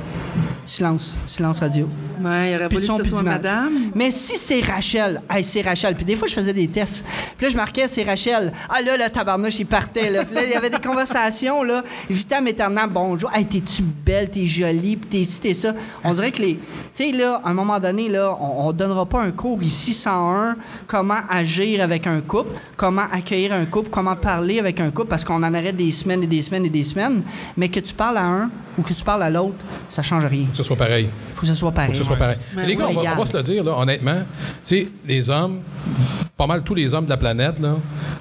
[0.68, 1.16] Silence.
[1.26, 1.88] Silence radio.
[2.22, 3.72] Ouais, il aurait Plus son, que ce soit madame.
[3.96, 5.96] Mais si c'est Rachel, hey, c'est Rachel.
[5.96, 7.06] Puis des fois, je faisais des tests.
[7.38, 8.52] Puis là, je marquais, c'est Rachel.
[8.70, 10.10] Ah là, le tabarnouche, il partait.
[10.10, 10.26] Là.
[10.26, 11.84] Puis là, il y avait des conversations, là.
[12.10, 13.32] Vitam éternellement, bonjour.
[13.34, 15.74] Hey, t'es-tu belle, t'es jolie, puis t'es ci, t'es ça.
[16.04, 16.56] On dirait que les.
[16.56, 16.62] Tu
[16.92, 20.58] sais, là, à un moment donné, là, on, on donnera pas un cours ici 101
[20.86, 25.24] comment agir avec un couple, comment accueillir un couple, comment parler avec un couple, parce
[25.24, 27.24] qu'on en aurait des semaines et des semaines et des semaines.
[27.56, 29.56] Mais que tu parles à un ou que tu parles à l'autre,
[29.90, 30.46] ça change rien.
[30.52, 31.10] Que ce soit pareil.
[31.36, 31.88] Faut que ce soit pareil.
[31.90, 32.38] Faut que ce soit pareil.
[32.56, 32.66] Ouais.
[32.66, 33.14] les gars, on va, Égal.
[33.16, 34.20] on va se le dire, là, honnêtement.
[34.22, 34.26] Tu
[34.64, 35.60] sais, les hommes,
[36.36, 37.76] pas mal tous les hommes de la planète, là,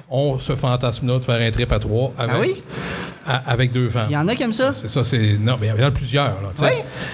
[0.09, 2.63] ont ce fantasme-là de faire un trip à trois avec, Ah oui?
[3.27, 4.07] À- avec deux femmes.
[4.09, 4.73] Il y en a qui aiment ça.
[4.73, 5.37] C'est ça, c'est.
[5.39, 6.25] Non, mais il y en a plusieurs.
[6.41, 6.49] Là.
[6.61, 6.67] Oui.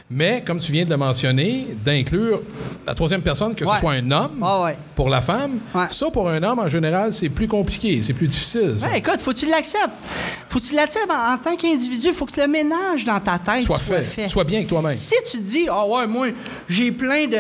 [0.09, 2.41] Mais, comme tu viens de le mentionner, d'inclure
[2.87, 3.73] la troisième personne, que Ouais.
[3.73, 4.77] ce soit un homme Ah ouais.
[4.95, 5.85] pour la femme, Ouais.
[5.89, 8.75] ça, pour un homme, en général, c'est plus compliqué, c'est plus difficile.
[8.77, 8.95] ça.
[8.95, 9.89] Écoute, faut que tu l'acceptes.
[10.49, 12.09] Faut que tu l'acceptes en, en tant qu'individu.
[12.13, 14.03] Faut que le ménage dans ta tête Soit soit, fait.
[14.03, 14.29] fait.
[14.29, 14.97] Sois bien avec toi-même.
[14.97, 16.27] Si tu dis, ah ouais, moi,
[16.69, 17.37] j'ai plein de.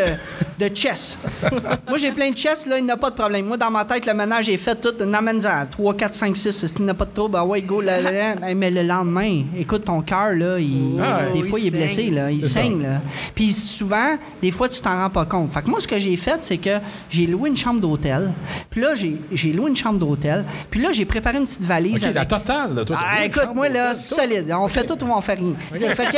[0.59, 1.17] de chess.
[1.87, 3.45] Moi, j'ai plein de chess, là, il n'y a pas de problème.
[3.45, 4.93] Moi, dans ma tête, le ménage est fait tout.
[5.03, 6.65] N'amène-en 3, 4, 5, 6.
[6.67, 8.35] S'il n'y a pas de trouble, ben ouais, go, là, là, là.
[8.35, 12.09] Ben, Mais le lendemain, écoute, ton cœur, là, il, Ah des fois, il est blessé,
[12.09, 12.31] là.
[12.31, 13.01] Il C'est saigne, là.
[13.35, 15.51] Puis souvent, des fois, tu t'en rends pas compte.
[15.51, 16.77] Fait que moi, ce que j'ai fait, c'est que
[17.09, 18.31] j'ai loué une chambre d'hôtel.
[18.69, 20.45] Puis là, j'ai j'ai loué une chambre d'hôtel.
[20.69, 22.97] Puis là, j'ai préparé une petite valise OK, la totale, là, toi.
[23.01, 23.99] ah, écoute, moi, là, tout?
[23.99, 24.49] solide.
[24.57, 25.55] On fait tout ou on fait rien.
[25.93, 26.17] Fait que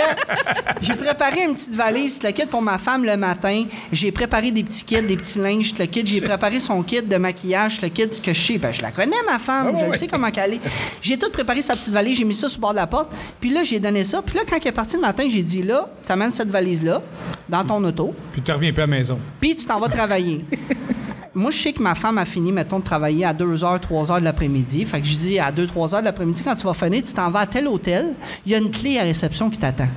[0.82, 3.64] j'ai préparé une petite valise, le kit pour ma femme le matin.
[3.92, 6.04] J'ai préparé des petits kits, des petits linges, le kit.
[6.06, 8.58] J'ai préparé son kit de maquillage, le kit que je sais.
[8.60, 9.76] Ben, je la connais, ma femme.
[9.76, 10.62] Ah, je sais comment qu'elle est.
[11.02, 12.20] J'ai tout préparé sa petite valise.
[12.20, 13.12] J'ai mis ça sur le bord de la porte.
[13.40, 14.22] Puis là, j'ai donné ça.
[14.22, 17.02] Puis là, quand elle est partie le matin, j'ai dit, là, tu amènes cette valise-là
[17.50, 18.14] dans ton auto.
[18.34, 19.20] Puis tu reviens plus à la maison.
[19.40, 20.44] Puis tu t'en vas travailler.
[21.38, 24.24] Moi, je sais que ma femme a fini, mettons, de travailler à 2h, 3h de
[24.24, 24.86] l'après-midi.
[24.86, 27.30] Fait que je dis à 2, 3h de l'après-midi, quand tu vas finir, tu t'en
[27.30, 28.14] vas à tel hôtel.
[28.46, 29.90] Il y a une clé à réception qui t'attend.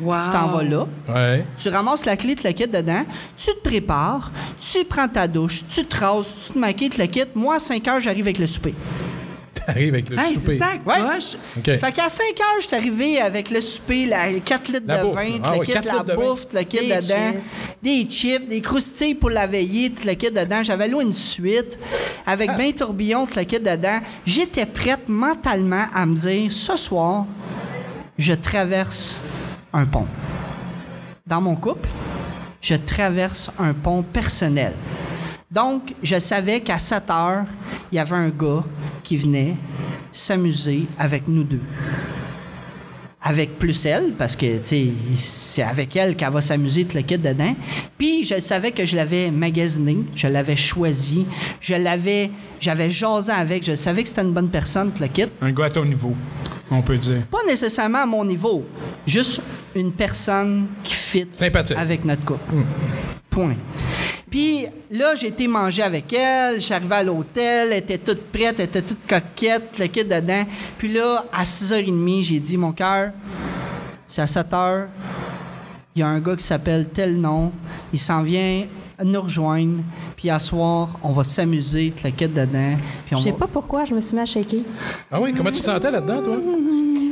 [0.00, 0.16] Wow.
[0.24, 0.86] Tu t'en vas là.
[1.08, 1.46] Ouais.
[1.56, 3.04] Tu ramasses la clé, tu la quittes dedans.
[3.36, 4.32] Tu te prépares.
[4.58, 5.62] Tu prends ta douche.
[5.68, 6.34] Tu te rases.
[6.46, 7.36] Tu te maquilles, tu la quittes.
[7.36, 8.74] Moi, à 5 h, j'arrive avec le souper.
[9.66, 10.52] T'arrives avec le Hey, souper.
[10.52, 11.78] c'est ça, Ouais.
[11.78, 15.02] Fait qu'à 5 heures, je suis arrivé avec le souper, la 4 litres La de
[15.04, 15.14] bouffe.
[15.14, 17.42] vin, Ah le ouais, quittes, 4 la litres de bouffe, le Des dedans, chips.
[17.82, 20.62] des chips, des croustilles pour la veillée, le quittes dedans.
[20.62, 21.78] J'avais loué une suite
[22.26, 22.56] avec Ah.
[22.58, 24.00] 20 tourbillons, le quittes dedans.
[24.26, 27.26] J'étais prête mentalement à me dire, ce soir,
[28.18, 29.20] je traverse
[29.72, 30.06] un pont.
[31.26, 31.88] Dans mon couple,
[32.60, 34.72] je traverse un pont personnel.
[35.50, 37.44] Donc, je savais qu'à 7 heures,
[37.90, 38.64] il y avait un gars
[39.02, 39.54] qui venait
[40.10, 41.60] s'amuser avec nous deux.
[43.24, 47.54] Avec plus elle, parce que, c'est avec elle qu'elle va s'amuser, tout le kit dedans.
[47.96, 51.24] Puis, je savais que je l'avais magasiné, je l'avais choisi,
[51.60, 55.26] je l'avais, j'avais jasé avec, je savais que c'était une bonne personne, tout le kit.
[55.40, 56.14] Un gars à ton niveau,
[56.68, 57.24] on peut dire.
[57.30, 58.64] Pas nécessairement à mon niveau,
[59.06, 59.40] juste
[59.76, 61.76] une personne qui fit Sympathique.
[61.78, 62.54] avec notre couple.
[63.30, 63.54] Point.
[64.32, 68.64] Puis là, j'ai été manger avec elle, arrivé à l'hôtel, elle était toute prête, elle
[68.64, 70.46] était toute coquette, le kit dedans.
[70.78, 73.10] Puis là, à 6h30, j'ai dit, mon cœur,
[74.06, 74.86] c'est à 7h,
[75.94, 77.52] il y a un gars qui s'appelle tel nom,
[77.92, 78.64] il s'en vient
[79.04, 79.78] nous rejoindre,
[80.16, 82.76] puis à soir, on va s'amuser, kit dedans.
[83.06, 84.60] Puis on Je sais va- pas pourquoi je me suis mis à shaker.
[85.10, 86.36] Ah oui, comment tu te sentais là-dedans, toi?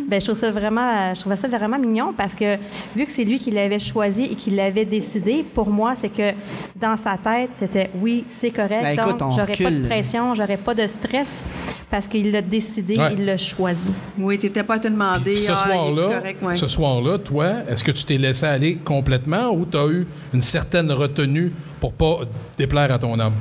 [0.08, 2.56] Ben, je trouve ça vraiment, je trouvais ça vraiment mignon parce que
[2.96, 6.32] vu que c'est lui qui l'avait choisi et qui l'avait décidé, pour moi, c'est que
[6.74, 8.82] dans sa tête, c'était oui, c'est correct.
[8.82, 11.44] Ben, écoute, on donc, j'aurais pas de pression, j'aurais pas de stress
[11.88, 13.14] parce qu'il l'a décidé, Ouais.
[13.16, 13.92] il l'a choisi.
[14.18, 15.34] Oui, t'étais pas à te demander.
[15.34, 16.54] Puis ce ah, soir-là, correct, ouais.
[16.56, 20.40] ce soir-là, toi, est-ce que tu t'es laissé aller complètement ou tu as eu une
[20.40, 22.20] certaine retenue pour pas
[22.58, 23.32] déplaire à ton homme?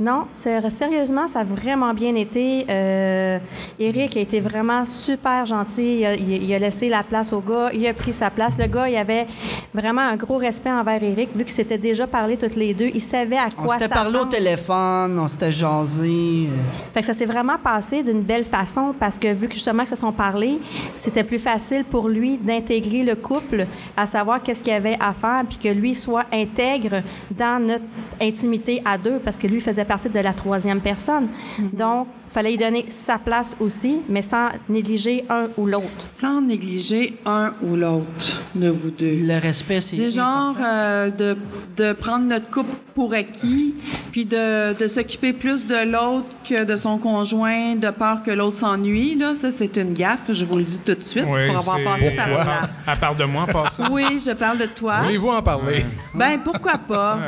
[0.00, 2.66] Non, sérieusement, ça a vraiment bien été.
[2.68, 3.38] Euh,
[3.78, 6.00] Eric a été vraiment super gentil.
[6.00, 7.70] Il a, il laissé la place au gars.
[7.72, 8.58] Il a pris sa place.
[8.58, 9.26] Le gars, il avait
[9.72, 12.90] vraiment un gros respect envers Eric, vu que c'était déjà parlé toutes les deux.
[12.92, 16.48] Il savait à On quoi s'était parlé au téléphone, on s'était jasé.
[16.92, 19.88] Fait que ça s'est vraiment passé d'une belle façon parce que vu que justement que
[19.88, 20.58] se sont parlé,
[20.96, 23.66] c'était plus facile pour lui d'intégrer le couple,
[23.96, 27.84] à savoir qu'est-ce qu'il y avait à faire, puis que lui soit intègre dans notre
[28.20, 31.28] intimité à deux, parce que lui faisait partie de la troisième personne.
[31.72, 35.86] Donc, fallait lui donner sa place aussi, mais sans négliger un ou l'autre.
[36.04, 39.18] Sans négliger un ou l'autre de vous deux.
[39.22, 39.96] Le respect, c'est.
[39.96, 41.36] C'est genre euh, de,
[41.76, 43.74] de prendre notre couple pour acquis,
[44.12, 48.56] puis de, de s'occuper plus de l'autre que de son conjoint, de peur que l'autre
[48.56, 49.14] s'ennuie.
[49.16, 51.78] Là, ça, c'est une gaffe, je vous le dis tout de suite, Oui, pour avoir
[51.96, 52.60] passé par là.
[52.86, 53.84] Elle parle de moi en passant.
[53.90, 55.02] Oui, je parle de toi.
[55.02, 55.84] Voulez-vous en parler?
[56.14, 57.18] Ben, pourquoi pas?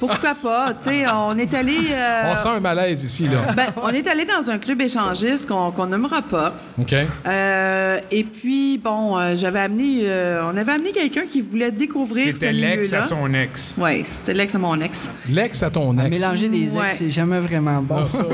[0.00, 0.74] Pourquoi pas?
[0.74, 1.78] Tu sais, on est allé...
[1.90, 3.52] euh, On sent un malaise ici, là.
[3.54, 6.54] ben, on est allé dans un club échangiste qu'on qu'on nommera pas.
[6.78, 6.94] OK?
[7.26, 10.00] Euh, et puis, bon, euh, j'avais amené...
[10.04, 13.74] euh, on avait amené quelqu'un qui voulait découvrir C'était l'ex à son ex.
[13.78, 15.12] Oui, c'était l'ex à mon ex.
[15.28, 16.10] L'ex à ton ex.
[16.10, 16.88] Mélanger des ex, Ouais.
[16.88, 18.06] c'est jamais vraiment bon.
[18.06, 18.22] Ça.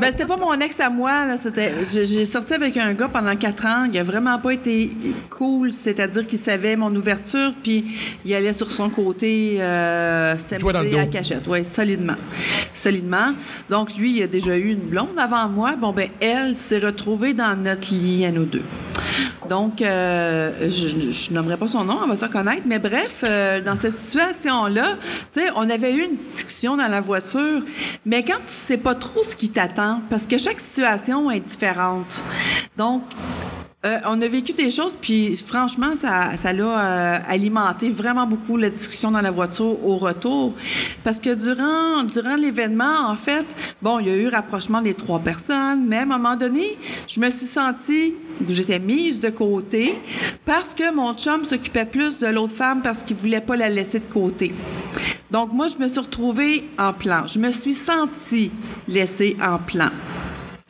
[0.00, 1.26] Ben, c'était pas mon ex à moi,
[1.92, 3.86] j'ai, sorti avec un gars pendant quatre ans.
[3.92, 4.90] Il a vraiment pas été
[5.28, 5.72] cool.
[5.72, 7.84] C'est-à-dire qu'il savait mon ouverture, puis
[8.24, 11.46] il allait sur son côté, euh, s'amuser à cachette.
[11.48, 12.14] Oui, solidement.
[12.72, 13.32] Solidement.
[13.68, 15.76] Donc, lui, il a déjà eu une blonde avant moi.
[15.76, 18.64] Bon, ben, elle s'est retrouvée dans notre lit à nous deux.
[19.48, 23.60] Donc, euh, je, je nommerai pas son nom, on va se reconnaître, mais bref, euh,
[23.60, 24.96] dans cette situation-là,
[25.32, 27.62] tu sais, on avait eu une discussion dans la voiture,
[28.06, 32.22] mais quand tu sais pas trop ce qui t'attend, parce que chaque situation est différente.
[32.76, 33.02] Donc,
[33.86, 38.58] euh, on a vécu des choses, puis franchement, ça, ça l'a euh, alimenté vraiment beaucoup
[38.58, 40.52] la discussion dans la voiture au retour.
[41.02, 43.46] Parce que durant, durant l'événement, en fait,
[43.80, 46.76] bon, il y a eu rapprochement des trois personnes, mais à un moment donné,
[47.08, 48.12] je me suis sentie,
[48.46, 49.98] j'étais mise de côté
[50.44, 54.00] parce que mon chum s'occupait plus de l'autre femme parce qu'il voulait pas la laisser
[54.00, 54.52] de côté.
[55.30, 57.26] Donc, moi, je me suis retrouvée en plan.
[57.26, 58.50] Je me suis sentie
[58.86, 59.88] laissée en plan.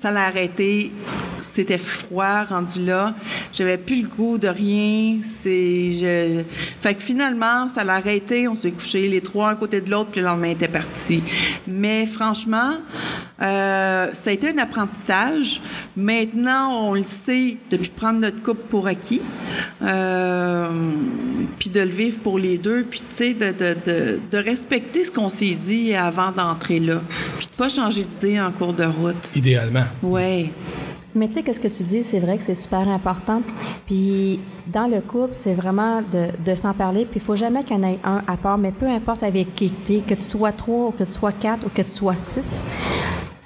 [0.00, 0.92] Ça l'a arrêté.
[1.40, 3.14] C'était froid, rendu là.
[3.52, 5.18] J'avais plus le goût de rien.
[5.22, 6.42] C'est, je...
[6.80, 8.48] Fait que finalement, ça l'a arrêté.
[8.48, 11.22] On s'est couchés les trois un côté de l'autre, puis le lendemain, était parti.
[11.66, 12.78] Mais franchement,
[13.42, 15.60] euh, ça a été un apprentissage.
[15.98, 19.20] Maintenant, on le sait depuis prendre notre coupe pour acquis,
[19.82, 20.68] euh,
[21.58, 25.04] puis de le vivre pour les deux, puis tu sais, de, de, de, de respecter
[25.04, 27.02] ce qu'on s'est dit avant d'entrer là,
[27.36, 29.36] puis de pas changer d'idée en cours de route.
[29.36, 29.89] Idéalement.
[30.02, 30.50] Ouais.
[31.14, 33.42] Mais tu sais, qu'est-ce que tu dis, c'est vrai que c'est super important.
[33.86, 37.04] Puis dans le couple, c'est vraiment de, de s'en parler.
[37.04, 39.54] Puis il faut jamais qu'il y en ait un à part, mais peu importe avec
[39.54, 41.90] qui tu es, que tu sois trois ou que tu sois quatre ou que tu
[41.90, 42.64] sois six,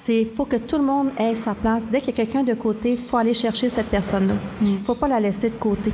[0.04, 1.88] c'est faut que tout le monde ait sa place.
[1.90, 4.34] Dès qu'il y a quelqu'un de côté, il faut aller chercher cette personne-là.
[4.60, 5.92] Il faut pas la laisser de côté.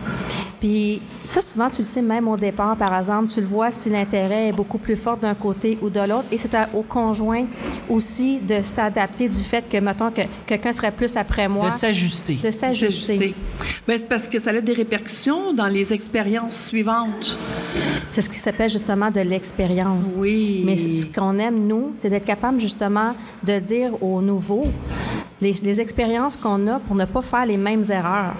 [0.58, 3.88] Puis ça, souvent, tu le sais même au départ, par exemple, tu le vois si
[3.88, 6.26] l'intérêt est beaucoup plus fort d'un côté ou de l'autre.
[6.32, 7.44] Et c'est au conjoint
[7.88, 11.66] aussi de s'adapter du fait que, mettons, que quelqu'un serait plus après moi.
[11.66, 12.34] De s'ajuster.
[12.42, 13.34] De s'ajuster.
[13.86, 17.38] Ben, c'est parce que ça a des répercussions dans les expériences suivantes.
[18.10, 20.16] C'est ce qui s'appelle justement de l'expérience.
[20.18, 20.62] Oui.
[20.66, 24.68] Mais ce qu'on aime, nous, c'est d'être capable justement de dire aux nouveaux
[25.40, 28.34] les, les expériences qu'on a pour ne pas faire les mêmes erreurs.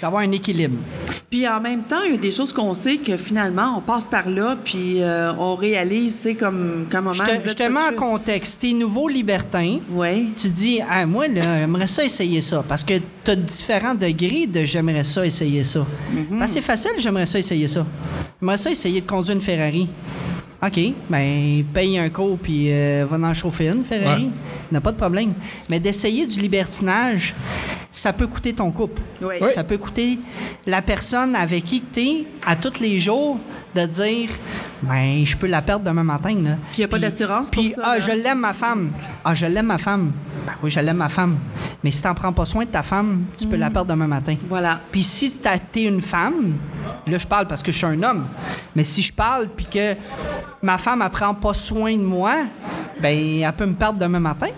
[0.00, 0.76] D'avoir un équilibre.
[1.30, 4.06] Puis en même temps, il y a des choses qu'on sait que finalement, on passe
[4.06, 7.96] par là, puis euh, on réalise, tu sais, comme, comme maman Je te, mets en
[7.96, 8.60] contexte.
[8.60, 9.78] T'es nouveau libertin.
[9.90, 10.26] Ouais.
[10.36, 12.62] Tu dis, ah, moi, là, j'aimerais ça essayer ça.
[12.68, 12.94] Parce que
[13.24, 15.86] tu as différents degrés de j'aimerais ça essayer ça.
[16.38, 17.86] Parce que c'est facile, j'aimerais ça essayer ça.
[18.38, 19.88] J'aimerais ça essayer de conduire une Ferrari.
[20.64, 20.78] OK,
[21.10, 24.24] ben, paye un cours puis euh, va en chauffer une, Ferrari.
[24.26, 24.30] Ouais.
[24.70, 25.32] N'a pas de problème.
[25.68, 27.34] Mais d'essayer du libertinage,
[27.90, 29.02] ça peut coûter ton couple.
[29.20, 29.34] Oui.
[29.52, 30.18] Ça peut coûter
[30.66, 33.38] la personne avec qui tu es à tous les jours
[33.74, 34.28] de dire
[34.82, 36.56] ben je peux la perdre demain matin là.
[36.72, 38.00] Puis y a pas d'assurance pour Puis ça, ah là?
[38.00, 38.90] je l'aime ma femme.
[39.24, 40.12] Ah je l'aime ma femme.
[40.46, 41.38] Ben oui, je l'aime ma femme.
[41.82, 43.72] Mais si t'en prends pas soin de ta femme, tu peux la Mm.
[43.72, 44.36] perdre demain matin.
[44.48, 44.80] Voilà.
[44.92, 46.54] Puis si t'as- t'es une femme,
[47.06, 48.26] là je parle parce que je suis un homme,
[48.74, 49.94] mais si je parle puis que
[50.62, 52.34] ma femme elle prend pas soin de moi,
[53.00, 54.48] ben elle peut me perdre demain matin.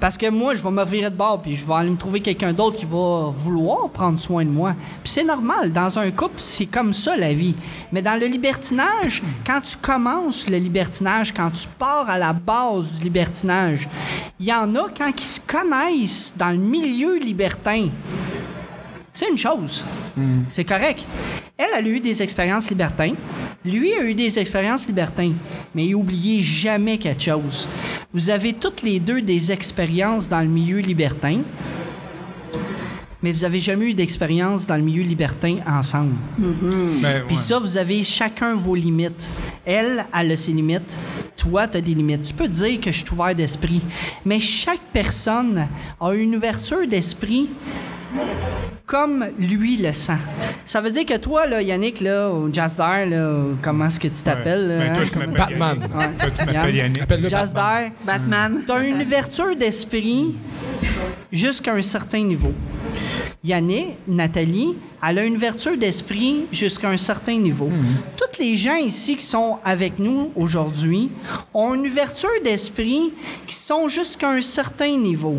[0.00, 2.20] Parce que moi, je vais me virer de bord puis je vais aller me trouver
[2.20, 4.74] quelqu'un d'autre qui va vouloir prendre soin de moi.
[5.02, 7.54] Puis c'est normal, dans un couple, c'est comme ça la vie.
[7.92, 12.94] Mais dans le libertinage, quand tu commences le libertinage, quand tu pars à la base
[12.94, 13.88] du libertinage,
[14.40, 17.88] il y en a quand ils se connaissent dans le milieu libertin.
[19.12, 19.84] C'est une chose.
[20.48, 21.06] C'est correct.
[21.56, 23.14] Elle, elle a eu des expériences libertins.
[23.64, 25.32] Lui a eu des expériences libertins.
[25.74, 27.68] Mais oubliez jamais quelque chose.
[28.12, 31.40] Vous avez toutes les deux des expériences dans le milieu libertin.
[33.22, 36.14] Mais vous avez jamais eu d'expérience dans le milieu libertin ensemble.
[36.38, 37.42] Ben, Puis ouais.
[37.42, 39.30] ça, vous avez chacun vos limites.
[39.64, 40.96] Elle, elle a ses limites.
[41.36, 42.22] Toi, tu as des limites.
[42.22, 43.80] Tu peux dire que je suis ouvert d'esprit.
[44.24, 45.68] Mais chaque personne
[46.00, 47.48] a une ouverture d'esprit
[48.86, 50.18] comme lui le sent.
[50.64, 54.22] Ça veut dire que toi, là, Yannick, là, au Jazzdar, là, comment est-ce que tu
[54.22, 54.68] t'appelles?
[54.68, 55.08] Ben, là, toi, hein?
[55.10, 55.78] tu m'appelles Batman.
[55.80, 55.96] Yannick.
[55.96, 56.10] Ouais.
[56.18, 56.76] Toi, tu.
[56.76, 57.02] Yannick.
[57.02, 58.62] Appelle-le Jazzdar, Batman.
[58.66, 60.34] tu as une ouverture d'esprit
[61.32, 62.52] jusqu'à un certain niveau.
[63.44, 67.68] Yannick, Nathalie, elle a une ouverture d'esprit jusqu'à un certain niveau.
[68.16, 71.10] Tous les gens ici qui sont avec nous aujourd'hui
[71.52, 73.12] ont une ouverture d'esprit
[73.46, 75.38] qui sont jusqu'à un certain niveau.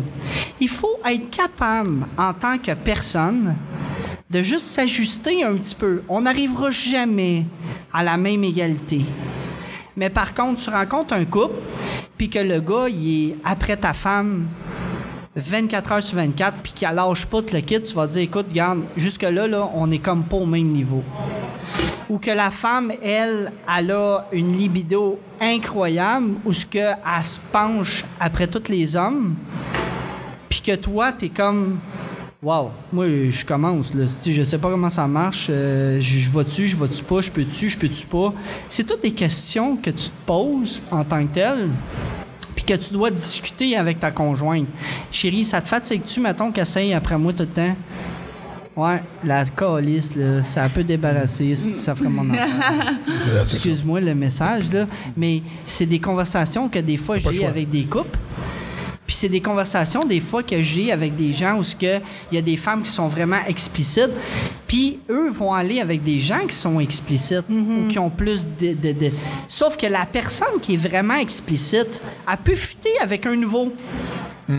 [0.60, 3.54] Il faut être capable, en tant que personne,
[4.30, 6.02] de juste s'ajuster un petit peu.
[6.10, 7.46] On n'arrivera jamais
[7.92, 9.00] à la même égalité.
[9.96, 11.60] Mais par contre, tu rencontres un couple,
[12.18, 14.46] puis que le gars, il est après ta femme
[15.36, 18.82] 24 heures sur 24, puis qu'il lâche pas le kit, tu vas dire, écoute, regarde,
[18.96, 21.02] jusque-là, là, on est comme pas au même niveau.
[22.08, 27.40] Ou que la femme, elle, elle a une libido incroyable, ou ce que elle se
[27.50, 29.34] penche après tous les hommes,
[30.48, 31.78] puis que toi, t'es comme...
[32.40, 36.76] Wow, moi je commence là, je sais pas comment ça marche, euh, je vais-tu, je
[36.76, 38.34] vais-tu pas, je peux-tu, je peux-tu pas?
[38.68, 41.70] C'est toutes des questions que tu te poses en tant que tel,
[42.54, 44.66] puis que tu dois discuter avec ta conjointe.
[45.10, 47.76] Chérie, ça te fatigue-tu, mettons, qu'essaye après moi tout le temps?
[48.76, 52.42] Ouais, la calice, là, ça peut débarrasser, si ça ferait mon enfant.
[53.40, 54.86] Excuse-moi le message, là,
[55.16, 58.18] mais c'est des conversations que des fois j'ai avec des couples.
[59.06, 61.98] Puis c'est des conversations des fois que j'ai avec des gens où ce que
[62.32, 64.10] il y a des femmes qui sont vraiment explicites,
[64.66, 68.72] puis eux vont aller avec des gens qui sont explicites ou qui ont plus de,
[68.72, 69.10] de- de-
[69.46, 73.72] Sauf que la personne qui est vraiment explicite, elle peut fitter avec un nouveau.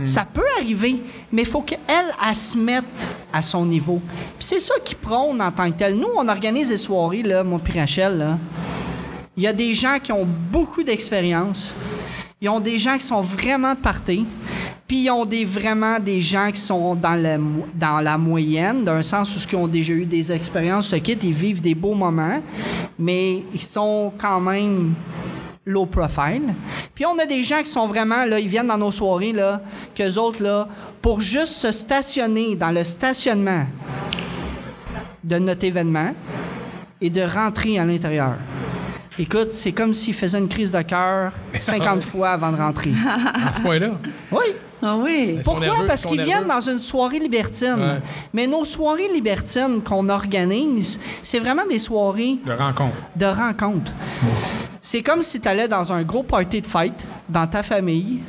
[0.03, 0.95] Ça peut arriver,
[1.31, 4.01] mais il faut qu'elle, elle se mette à son niveau.
[4.39, 5.95] Puis c'est ça qui prône en tant que tel.
[5.95, 8.37] Nous, on organise des soirées, là, mon puis Rachel, là.
[9.37, 11.75] Il y a des gens qui ont beaucoup d'expérience.
[12.45, 14.23] Ils ont des gens qui sont vraiment party.
[14.87, 17.39] Puis ils ont des, vraiment des gens qui sont dans, le,
[17.73, 21.17] dans la moyenne, dans un sens où ils ont déjà eu des expériences, ce kit,
[21.23, 22.39] ils vivent des beaux moments,
[22.99, 24.93] mais ils sont quand même
[25.65, 26.53] low profile.
[26.93, 29.63] Puis on a des gens qui sont vraiment, là, ils viennent dans nos soirées, là,
[29.95, 30.67] qu'eux autres, là,
[31.01, 33.65] pour juste se stationner dans le stationnement
[35.23, 36.13] de notre événement
[37.01, 38.35] et de rentrer à l'intérieur.
[39.17, 42.91] Écoute, c'est comme s'ils faisaient une crise de cœur 50 fois avant de rentrer.
[43.47, 43.91] À ce point-là?
[44.31, 44.45] Oui.
[44.81, 45.39] Ah oui.
[45.43, 45.65] Pourquoi?
[45.67, 47.75] nerveux, Parce qu'ils viennent dans une soirée libertine.
[47.79, 48.01] Ouais.
[48.33, 52.95] Mais nos soirées libertines qu'on organise, c'est vraiment des soirées De rencontre.
[53.15, 53.93] de rencontre.
[54.87, 58.19] C'est comme si tu allais dans un gros party de fête dans ta famille,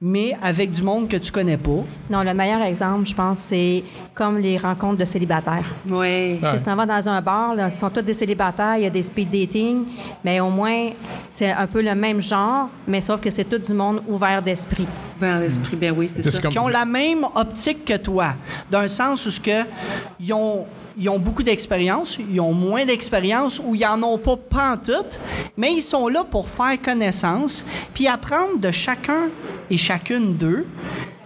[0.00, 1.84] mais avec du monde que tu connais pas.
[2.08, 5.66] Non, le meilleur exemple, je pense, c'est comme les rencontres de célibataires.
[5.86, 5.92] Oui.
[5.92, 6.38] Ouais.
[6.52, 8.90] Tu s'en vas dans un bar, là, ils sont tous des célibataires, il y a
[8.90, 9.84] des speed dating,
[10.24, 10.88] mais au moins,
[11.28, 14.88] c'est un peu le même genre, mais sauf que c'est tout du monde ouvert d'esprit.
[15.20, 16.40] Vers l'esprit, ben oui, c'est C'est ça.
[16.40, 18.28] comme- qui ont la même optique que toi,
[18.70, 19.64] d'un sens où ce que
[20.18, 20.64] ils ont
[20.96, 25.18] ils ont beaucoup d'expérience, ils ont moins d'expérience ou ils en ont pas pantoute,
[25.56, 29.28] mais ils sont là pour faire connaissance puis apprendre de chacun
[29.70, 30.66] et chacune d'eux.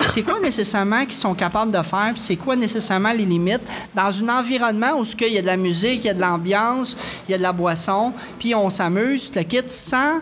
[0.06, 3.60] C'est quoi nécessairement qu'ils sont capables de faire, puis c'est quoi nécessairement les limites?
[3.94, 6.20] Dans un environnement où ce qu'il y a de la musique, il y a de
[6.20, 6.96] l'ambiance,
[7.28, 10.20] il y a de la boisson, puis on s'amuse, le quitte sans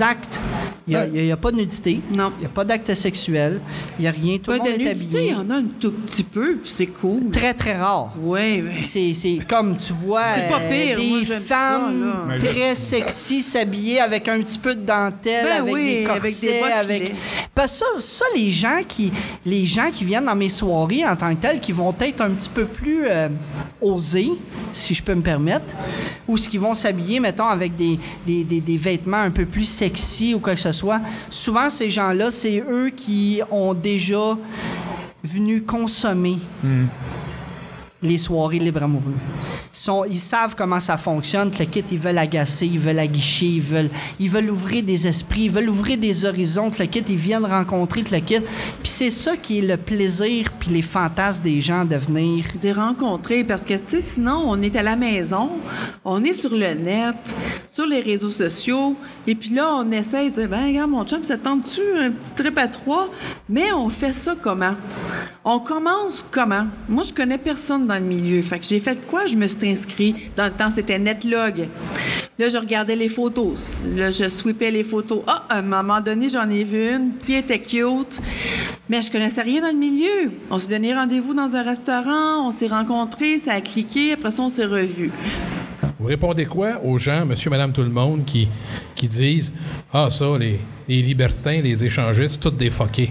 [0.00, 0.40] actes.
[0.88, 2.32] Il n'y a, il y a pas de nudité, Non.
[2.38, 3.60] il n'y a pas d'acte sexuel,
[3.98, 5.30] il n'y a rien, tout le Pas monde de est nudité, habillé.
[5.30, 7.30] il y en a un tout petit peu, puis c'est cool.
[7.30, 8.12] Très, très rare.
[8.20, 11.54] Oui, mais C'est, c'est comme tu vois C'est pas euh, pire, des moi, j'aime ça,
[11.54, 16.22] femmes très sexy s'habillées avec un petit peu de dentelle, Ben avec oui, des avec
[16.22, 17.14] corsets, des bas avec.
[17.54, 19.09] Parce que ça, ça, les gens qui
[19.44, 22.30] les gens qui viennent dans mes soirées en tant que tels, qui vont être un
[22.30, 23.28] petit peu plus euh,
[23.80, 24.32] osés,
[24.72, 25.74] si je peux me permettre,
[26.28, 27.98] ou ce qui vont s'habiller, mettons, avec des,
[28.76, 31.00] vêtements un peu plus sexy ou quoi que ce soit.
[31.28, 34.36] Souvent, ces gens-là, c'est eux qui ont déjà
[35.22, 36.38] venu consommer
[38.02, 39.14] les soirées libres amoureux.
[39.72, 41.50] Ils, sont- ils savent comment ça fonctionne.
[41.58, 45.44] Le kit, ils veulent agacer, ils veulent aguicher, ils veulent, ils veulent ouvrir des esprits,
[45.44, 46.70] ils veulent ouvrir des horizons.
[46.78, 48.40] Le kit, ils viennent rencontrer le kit.
[48.40, 48.48] Puis
[48.84, 52.44] c'est ça qui est le plaisir puis les fantasmes des gens de venir.
[52.60, 55.50] des rencontrer parce que sinon on est à la maison,
[56.04, 57.36] on est sur le net,
[57.72, 58.96] sur les réseaux sociaux
[59.26, 62.10] et puis là on essaye de dire ben regarde mon chum ça te tente-tu un
[62.10, 63.10] petit trip à trois?
[63.48, 64.74] Mais on fait ça comment?
[65.44, 66.66] On commence comment?
[66.88, 69.26] Moi je connais personne dans le milieu, fait que j'ai fait quoi?
[69.26, 71.68] Je me suis inscrit dans le temps c'était Netlog.
[72.38, 75.22] Là je regardais les photos, là je sweepais les photos.
[75.26, 78.20] Ah à un moment donné j'en ai vu une qui était cute,
[78.88, 80.32] mais je connaissais rien dans le milieu.
[80.50, 84.42] On s'est donné rendez-vous dans un restaurant, on s'est rencontrés, ça a cliqué, après ça,
[84.42, 85.10] on s'est revus.
[85.98, 88.48] Vous répondez quoi aux gens, monsieur, madame, tout le monde, qui,
[88.94, 89.52] qui disent
[89.92, 90.58] Ah, ça, les,
[90.88, 93.10] les libertins, les échangistes, c'est tous des fuckés.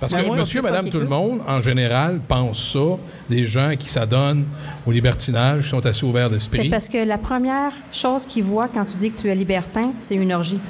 [0.00, 2.96] Parce Ben, que moi, monsieur, madame, tout le monde, en général, pense ça,
[3.28, 4.44] les gens qui s'adonnent
[4.86, 6.68] au libertinage, qui sont assez ouverts C'est d'esprit.
[6.70, 10.14] parce que la première chose qu'ils voient quand tu dis que tu es libertin, c'est
[10.14, 10.60] une orgie.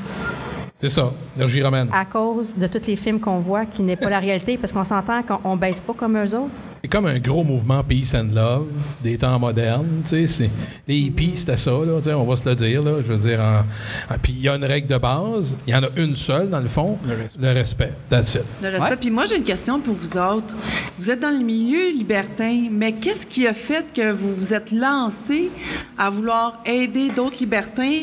[0.81, 1.89] C'est ça, l'énergie romaine.
[1.93, 4.85] À cause de tous les films qu'on voit, qui n'est pas la réalité, parce qu'on
[4.85, 6.61] s'entend qu'on on baisse pas comme eux autres.
[6.85, 8.69] C'est comme un gros mouvement peace and love
[9.03, 10.03] des temps modernes.
[10.05, 10.51] tu sais, c'est-
[10.87, 12.81] Les hippies, c'était ça, là, on va se le dire.
[12.85, 15.73] Là, je veux dire, en- en- puis il y a une règle de base, il
[15.75, 16.97] y en a une seule, dans le fond,
[17.41, 17.93] le respect.
[18.09, 18.43] That's it.
[18.63, 18.91] Le respect.
[18.91, 18.97] Ouais.
[18.97, 20.55] Puis moi, j'ai une question pour vous autres.
[20.97, 24.71] Vous êtes dans le milieu libertin, mais qu'est-ce qui a fait que vous vous êtes
[24.71, 25.51] lancé
[25.99, 28.03] à vouloir aider d'autres libertins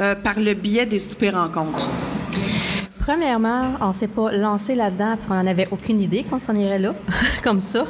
[0.00, 1.88] euh, par le biais des super rencontres?
[3.00, 6.78] Premièrement, on s'est pas lancé là-dedans parce qu'on n'en avait aucune idée qu'on s'en irait
[6.78, 6.94] là,
[7.42, 7.84] comme ça.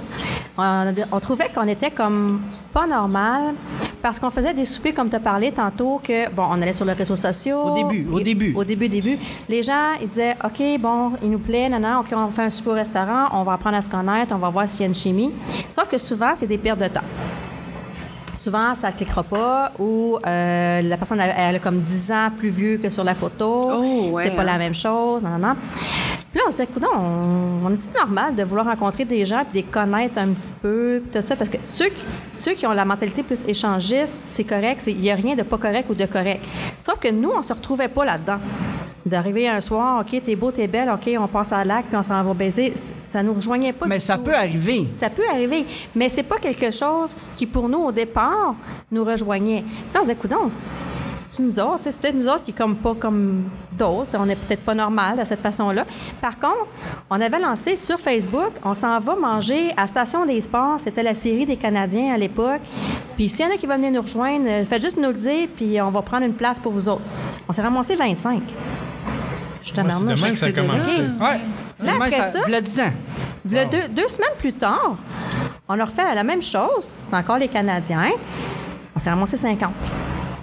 [0.56, 2.40] On, trouvait qu'on était comme
[2.72, 3.54] pas normal
[4.02, 6.84] parce qu'on faisait des soupers comme tu as parlé tantôt que bon, on allait sur
[6.84, 7.60] les réseaux sociaux.
[7.60, 8.54] Au début, au Et- début.
[8.54, 9.18] Au début, début.
[9.48, 12.50] Les gens, ils disaient OK, bon, il nous plaît, non, non, OK, on fait un
[12.50, 14.86] souper au restaurant, on va apprendre à se connaître, on va voir s'il y a
[14.86, 15.32] une chimie.
[15.70, 17.00] Sauf que souvent, c'est des pertes de temps.
[18.40, 22.30] Souvent, ça ne cliquera pas ou euh, la personne elle, elle a comme 10 ans
[22.34, 23.68] plus vieux que sur la photo.
[23.70, 24.46] Oh, ouais, c'est pas hein.
[24.46, 25.22] la même chose.
[25.22, 25.56] Non, non, non.
[26.32, 29.60] Puis là, on se dit, on, on est normal de vouloir rencontrer des gens puis
[29.60, 32.66] de les connaître un petit peu, puis tout ça, parce que ceux, qui- ceux qui
[32.66, 35.86] ont la mentalité plus échangiste, c'est correct, c'est- il n'y a rien de pas correct
[35.90, 36.44] ou de correct.
[36.78, 38.38] Sauf que nous, on se retrouvait pas là-dedans.
[39.04, 42.02] D'arriver un soir, OK, t'es beau, t'es belle, OK, on passe à l'acte, puis on
[42.02, 42.74] s'en va baiser.
[42.76, 44.24] Ça nous rejoignait pas Mais du ça tout.
[44.24, 44.88] peut arriver.
[44.92, 45.64] Ça peut arriver,
[45.96, 48.54] mais c'est pas quelque chose qui, pour nous, au départ,
[48.92, 49.64] nous rejoignait.
[49.94, 53.44] Là, on se coudonc, c'est nous autres, c'est peut-être nous autres qui comme pas comme
[53.80, 55.84] d'autres, on est peut-être pas normal de cette façon-là.
[56.20, 56.68] Par contre,
[57.10, 61.14] on avait lancé sur Facebook, on s'en va manger à Station des Sports, c'était la
[61.14, 62.60] série des Canadiens à l'époque.
[63.16, 65.14] Puis s'il y en a qui veulent venir nous rejoindre, euh, faites juste nous le
[65.14, 67.02] dire, puis on va prendre une place pour vous autres.
[67.48, 68.42] On s'est ramassé 25.
[69.62, 71.00] Je te Moi, c'est de même que ça a commencé.
[71.00, 71.40] Ouais.
[71.84, 72.92] Là, après ça- V'là 10 ans.
[73.44, 74.96] V'là deux, deux semaines plus tard,
[75.68, 76.94] on a refait la même chose.
[77.02, 78.08] C'est encore les Canadiens.
[78.96, 79.70] On s'est ramassé 50.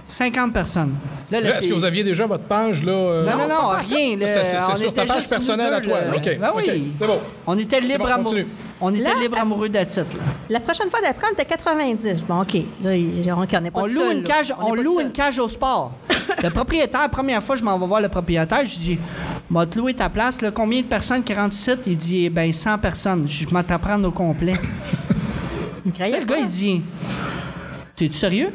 [0.07, 0.95] 50 personnes.
[1.29, 2.91] Là, Est-ce que vous aviez déjà votre page, là?
[2.93, 4.17] euh, Non, non, non, rien.
[4.21, 5.99] C'est- on sur ta page personnelle deux, à toi.
[6.01, 6.15] là.
[6.15, 6.93] OK, Ben oui.
[7.01, 7.19] C'est bon.
[7.45, 8.45] On était libre bon, amoureux.
[8.79, 10.05] On était Là, libre à- amoureux de titre.
[10.17, 10.23] là.
[10.49, 12.23] La prochaine fois d'après, on était 90.
[12.25, 12.53] Bon, OK.
[12.81, 15.37] Là, il- on n'est pas On loue seul, une cage, on tout loue une cage
[15.39, 15.91] au sport.
[16.43, 18.99] le propriétaire, première fois, je m'en vais voir le propriétaire, je dis
[19.49, 21.71] M'a te loué ta place, là, combien de personnes qui rentrent ici?
[21.85, 23.27] Il dit Eh ben 100 personnes.
[23.27, 24.55] Je m'en t'apprendre au complet.
[25.85, 25.91] Le
[26.25, 26.81] gars, il dit
[27.95, 28.49] T'es-tu sérieux?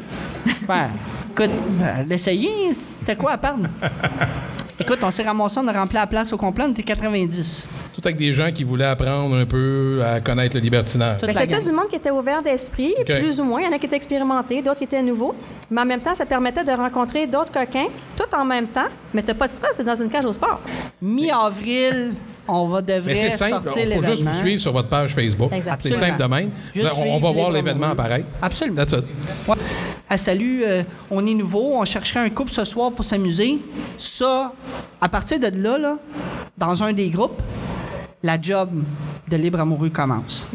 [0.69, 0.89] Ben,
[1.33, 3.69] écoute, ben, l'essayer, c'était quoi à perdre?
[4.81, 7.69] Écoute, on s'est ramassé, on a rempli la place au complet, on était 90.
[7.95, 11.21] Tout avec des gens qui voulaient apprendre un peu à connaître le libertinage.
[11.21, 11.65] Ben, la c'est tout gang.
[11.65, 13.61] du monde qui était ouvert d'esprit, plus ou moins.
[13.61, 15.35] Il y en a qui étaient expérimentés, d'autres qui étaient nouveaux.
[15.71, 18.89] Mais en même temps, ça permettait de rencontrer d'autres coquins, tout en même temps.
[19.15, 20.61] Mais t'as pas de stress, c'est dans une cage au sport.
[21.01, 22.15] Mi-avril,
[22.49, 24.41] on va Mais devrait c'est simple, sortir il faut juste vous l'événement.
[24.41, 25.53] suivre sur votre page Facebook.
[25.81, 26.51] C'est simple de même.
[26.75, 28.27] Juste on, va voir l'événement apparaître.
[28.41, 28.77] Absolument.
[28.77, 29.05] That's it.
[29.49, 29.55] Ouais.
[30.09, 33.59] Ah, salut, euh, on est nouveau, on chercherait un couple ce soir pour s'amuser.
[33.97, 34.53] Ça,
[35.01, 35.97] à partir de là, là,
[36.59, 37.41] dans un des groupes,
[38.23, 38.71] la job
[39.33, 40.47] de libre amoureux commence.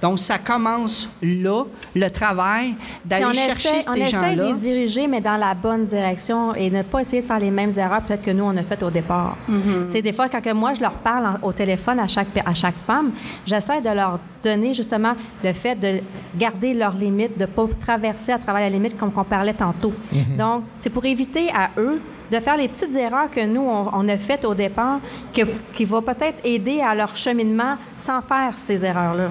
[0.00, 1.64] Donc, ça commence là,
[1.94, 4.46] le travail, Si d'aller on chercher essaie, on ces essaie de gens-là.
[4.46, 7.70] les diriger, mais dans la bonne direction et ne pas essayer de faire les mêmes
[7.76, 9.36] erreurs peut-être que nous, on a fait au départ.
[9.50, 9.86] Mm-hmm.
[9.86, 12.28] Tu sais, Des fois, quand que moi, je leur parle en- au téléphone à chaque,
[12.44, 13.12] à chaque femme,
[13.46, 15.12] j'essaie de leur donner justement
[15.44, 16.00] le fait de
[16.36, 19.92] garder leurs limites, de ne pas traverser à travers la limite comme on parlait tantôt.
[20.12, 20.36] Mm-hmm.
[20.38, 22.00] Donc, c'est pour éviter à eux
[22.32, 25.00] de faire les petites erreurs que nous, on, on a faites au départ,
[25.34, 25.42] que,
[25.74, 29.30] qui va peut-être aider à leur cheminement sans faire ces erreurs-là.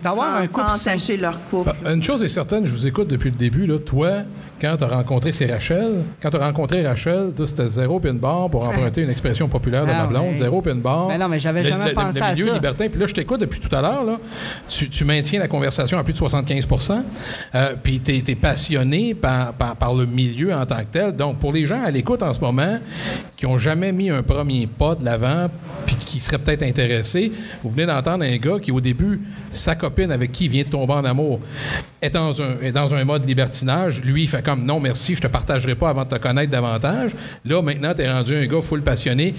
[0.00, 1.72] D'avoir sans, un couple sans leur couple.
[1.82, 3.66] Bah, Une chose est certaine, je vous écoute depuis le début.
[3.66, 4.10] Là, toi,
[4.60, 8.48] quand tu as rencontré c'est Rachel, quand tu as rencontré Rachel, c'était zéro pin bar
[8.50, 11.08] pour emprunter une expression populaire de Ah, ma blonde, mais- zéro pin bar.
[11.08, 12.54] Mais non, mais j'avais Le- jamais le- pensé le à milieu ça.
[12.54, 12.88] libertin.
[12.88, 14.04] Puis là, je t'écoute depuis tout à l'heure.
[14.04, 14.18] là.
[14.68, 17.04] Tu, tu maintiens la conversation à plus de 75%
[17.54, 21.12] euh, Puis tu es, passionné par, par, par le milieu en tant que tel.
[21.16, 22.78] Donc, pour les gens à l'écoute en ce moment,
[23.36, 25.48] qui ont jamais mis un premier pas de l'avant,
[25.86, 27.32] puis qui seraient peut-être intéressés,
[27.62, 30.68] vous venez d'entendre un gars qui, au début, sa copine avec qui il vient de
[30.68, 31.40] tomber en amour,
[32.00, 34.02] est dans un, est dans mode libertinage.
[34.02, 37.12] Lui, il fait comme non, merci, je te partagerai pas avant de te connaître davantage.
[37.44, 39.34] Là, maintenant, tu es rendu un gars full passionné.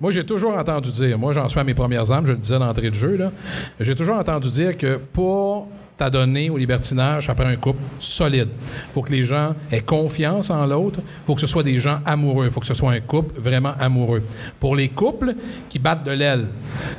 [0.00, 2.58] Moi, j'ai toujours entendu dire, moi, j'en suis à mes premières armes, je le disais
[2.58, 3.32] d'entrée de jeu, là,
[3.78, 5.68] j'ai toujours entendu dire que pour
[6.00, 8.48] t'adonner au libertinage, prend un couple solide.
[8.88, 11.00] Il faut que les gens aient confiance en l'autre.
[11.04, 12.46] Il faut que ce soit des gens amoureux.
[12.46, 14.22] Il faut que ce soit un couple vraiment amoureux.
[14.58, 15.34] Pour les couples
[15.68, 16.46] qui battent de l'aile,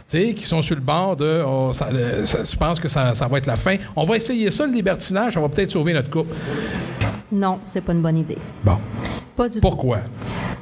[0.08, 3.28] qui sont sur le bord de oh, ça- le- ça- je pense que ça, ça
[3.28, 3.78] va être la fin.
[3.96, 6.36] On va essayer ça, le libertinage, ça va peut-être sauver notre couple.
[7.32, 8.38] Non, c'est pas une bonne idée.
[8.64, 8.78] Bon.
[9.36, 9.62] Pas du tout.
[9.62, 10.00] Pourquoi?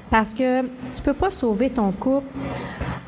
[0.10, 2.26] Parce que tu peux pas sauver ton couple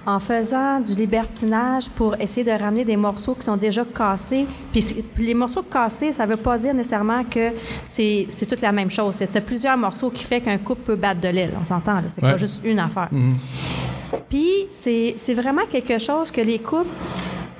[0.06, 4.46] en faisant du libertinage pour essayer de ramener des morceaux qui sont déjà cassés.
[4.72, 7.50] Puis, puis les morceaux cassés, ça veut pas dire nécessairement que
[7.86, 9.16] c'est toute la même chose.
[9.16, 11.54] C'est plusieurs morceaux qui fait qu'un couple peut battre de l'aile.
[11.60, 12.04] On s'entend, là.
[12.08, 12.32] C'est Ouais.
[12.32, 13.10] pas juste une affaire.
[14.30, 16.90] Puis c'est c'est vraiment quelque chose que les couples,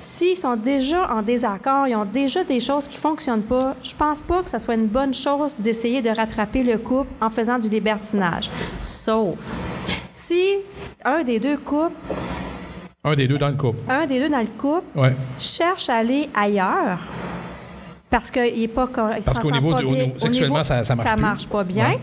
[0.02, 4.20] s'ils sont déjà en désaccord, ils ont déjà des choses qui fonctionnent pas, je pense
[4.20, 7.68] pas que ça soit une bonne chose d'essayer de rattraper le couple en faisant du
[7.68, 8.50] libertinage.
[8.80, 9.38] Sauf
[10.10, 10.56] si
[11.04, 11.92] un des deux couples,
[13.04, 13.78] Un des deux dans le couple.
[13.88, 15.16] un des deux dans le couple Ouais.
[15.38, 16.98] cherche à aller ailleurs
[18.12, 19.22] parce qu'il est pas correct.
[19.24, 21.20] Parce qu'au niveau de- au niveau- sexuellement, ça- ça marche plus.
[21.20, 21.88] marche pas bien.
[21.90, 21.98] Ouais.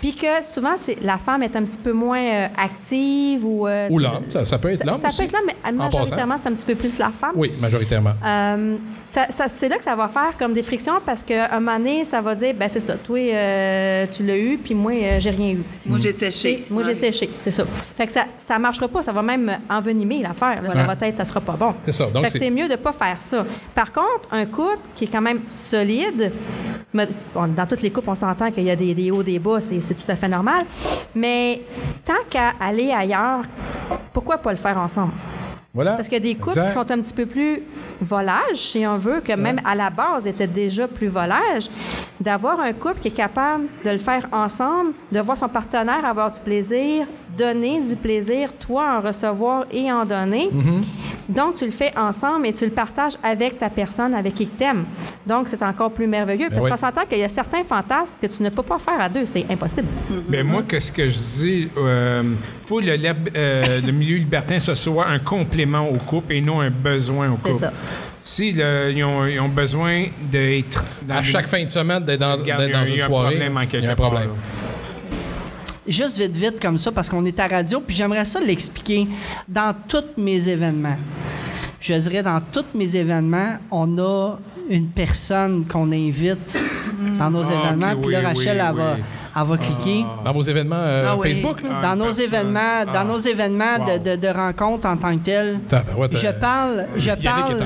[0.00, 3.66] Puis que souvent, c'est, la femme est un petit peu moins euh, active ou.
[3.66, 4.22] euh, Ou l'homme.
[4.30, 6.66] Ça, ça peut être ça, l'homme ça peut être l'homme, mais majoritairement, c'est un petit
[6.66, 7.32] peu plus la femme.
[7.34, 8.12] Oui, majoritairement.
[8.24, 11.58] Euh, ça, ça- c'est là que ça va faire comme des frictions parce qu'à un
[11.60, 14.92] moment donné, ça va dire, ben c'est ça, toi, euh, tu l'as eu, puis moi,
[14.92, 15.62] euh, j'ai rien eu.
[15.86, 16.64] Moi, j'ai séché.
[16.70, 16.94] Moi, j'ai Ouais.
[16.94, 17.64] séché, c'est ça.
[17.96, 20.62] Fait que ça, ça marchera pas, ça va même envenimer l'affaire.
[20.62, 20.70] là.
[20.70, 20.94] Ça Ouais.
[20.94, 21.74] va être, ça sera pas bon.
[21.82, 22.04] C'est ça.
[22.06, 23.44] Donc, fait que c'est- c'est mieux de pas faire ça.
[23.74, 26.32] Par contre, un couple qui est quand même solide,
[26.94, 29.60] bon, dans toutes les couples, on s'entend qu'il y a des, des hauts, des bas,
[29.60, 30.64] c'est, tout à fait normal.
[31.14, 31.62] Mais
[32.04, 33.42] tant qu'à aller ailleurs,
[34.12, 35.12] pourquoi pas le faire ensemble?
[35.74, 35.94] Voilà.
[35.94, 36.68] Parce qu'il y a des couples Exact.
[36.68, 37.62] qui sont un petit peu plus
[38.00, 41.68] volages, si on veut, que même à la base étaient déjà plus volages.
[42.18, 46.30] D'avoir un couple qui est capable de le faire ensemble, de voir son partenaire avoir
[46.30, 47.06] du plaisir,
[47.36, 50.48] donner du plaisir, toi en recevoir et en donner.
[50.52, 50.82] Mm-hmm.
[51.28, 54.62] Donc, tu le fais ensemble et tu le partages avec ta personne, avec qui tu
[54.62, 54.84] aimes.
[55.26, 56.46] Donc, c'est encore plus merveilleux.
[56.48, 56.70] Parce Ben oui.
[56.70, 59.24] qu'on s'entend qu'il y a certains fantasmes que tu ne peux pas faire à deux.
[59.24, 59.88] C'est impossible.
[60.28, 61.68] Ben moi, qu'est-ce que je dis?
[61.76, 62.22] Euh,
[62.62, 62.96] faut le,
[63.36, 67.34] euh, le milieu libertin, ce soit un complément au couple et non un besoin au
[67.34, 67.60] C'est couple.
[67.60, 67.72] ça.
[68.22, 72.20] Si le- ils, ont, ils ont besoin d'être dans À chaque fin de semaine, d'être
[72.20, 73.06] dans, il y une a un soirée,
[73.36, 74.30] problème en il y quelque a un part, problème.
[75.88, 79.06] Juste vite, vite, comme ça, parce qu'on est à radio, puis j'aimerais ça l'expliquer
[79.48, 80.96] dans tous mes événements.
[81.80, 86.60] Je dirais, dans tous mes événements, on a une personne qu'on invite
[87.18, 88.96] dans nos Ah, événements, ok, puis là, oui, Rachel, oui, elle, va.
[89.36, 90.04] Elle va cliquer.
[90.24, 91.34] Dans vos événements euh, Ah oui.
[91.34, 91.68] Facebook, là?
[91.82, 93.04] Ah, Dans nos événements, dans Ah.
[93.04, 93.98] nos événements de, Wow.
[93.98, 97.56] de, de rencontres en tant que telles, Tabarouette, je parle, je parle,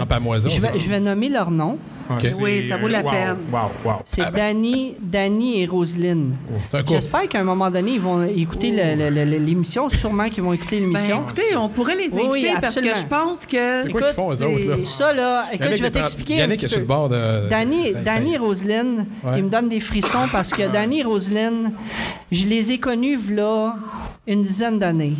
[0.48, 1.78] je vais, je vais nommer leur nom.
[2.12, 3.36] Ah, Oui, ça vaut la wow, peine.
[3.52, 3.92] Wow, wow.
[4.04, 4.54] C'est Ah ben.
[4.54, 6.34] Danny, Danny et Roselyne.
[6.72, 6.82] Couple.
[6.88, 9.88] J'espère qu'à un moment donné, ils vont écouter l'émission.
[9.88, 11.22] Sûrement qu'ils vont écouter Ben, l'émission.
[11.22, 13.82] écoutez, on pourrait les inviter oui, parce que je pense que.
[13.82, 14.74] C'est quoi qu'ils font, eux autres, là?
[14.84, 17.48] Ça, là, écoute, je vais t'expliquer un Yannick est sur le bord de...
[17.48, 19.06] Danny, et Roselyne,
[19.36, 21.59] ils me donnent des frissons parce que Danny et Roselyne,
[22.30, 23.76] je les ai connus là
[24.26, 25.16] une dizaine d'années.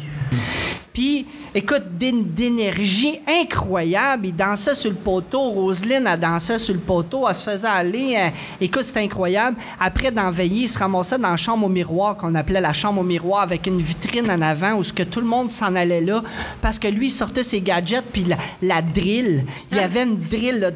[0.93, 4.27] Puis, écoute, d'é- d'énergie incroyable.
[4.27, 5.41] Ils dansaient sur le poteau.
[5.51, 7.27] Roselyne, elle dansait sur le poteau.
[7.29, 8.15] Elle se faisait aller.
[8.17, 9.57] Elle- écoute, c'était incroyable.
[9.79, 13.01] Après, d'en veiller, ils se ramassaient dans la chambre au miroir, qu'on appelait la chambre
[13.01, 16.01] au miroir, avec une vitrine en avant où ce que tout le monde s'en allait
[16.01, 16.23] là.
[16.61, 19.45] Parce que lui, il sortait ses gadgets, puis la, la drill.
[19.73, 20.71] Il y avait une drill, là,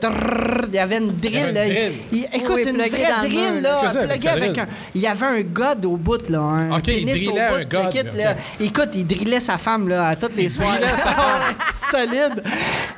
[0.68, 1.52] il y avait une drill.
[1.52, 1.66] là.
[1.66, 3.80] Il- il- écoute, Oui, une vraie dans drill, là.
[4.32, 6.40] Avec un- il y avait un god au bout, là.
[6.40, 8.36] Un Ok, il drillait bout, un god, kit, là.
[8.60, 10.63] Écoute, il drillait sa femme là, à toutes les soirs.
[11.90, 12.42] Solide.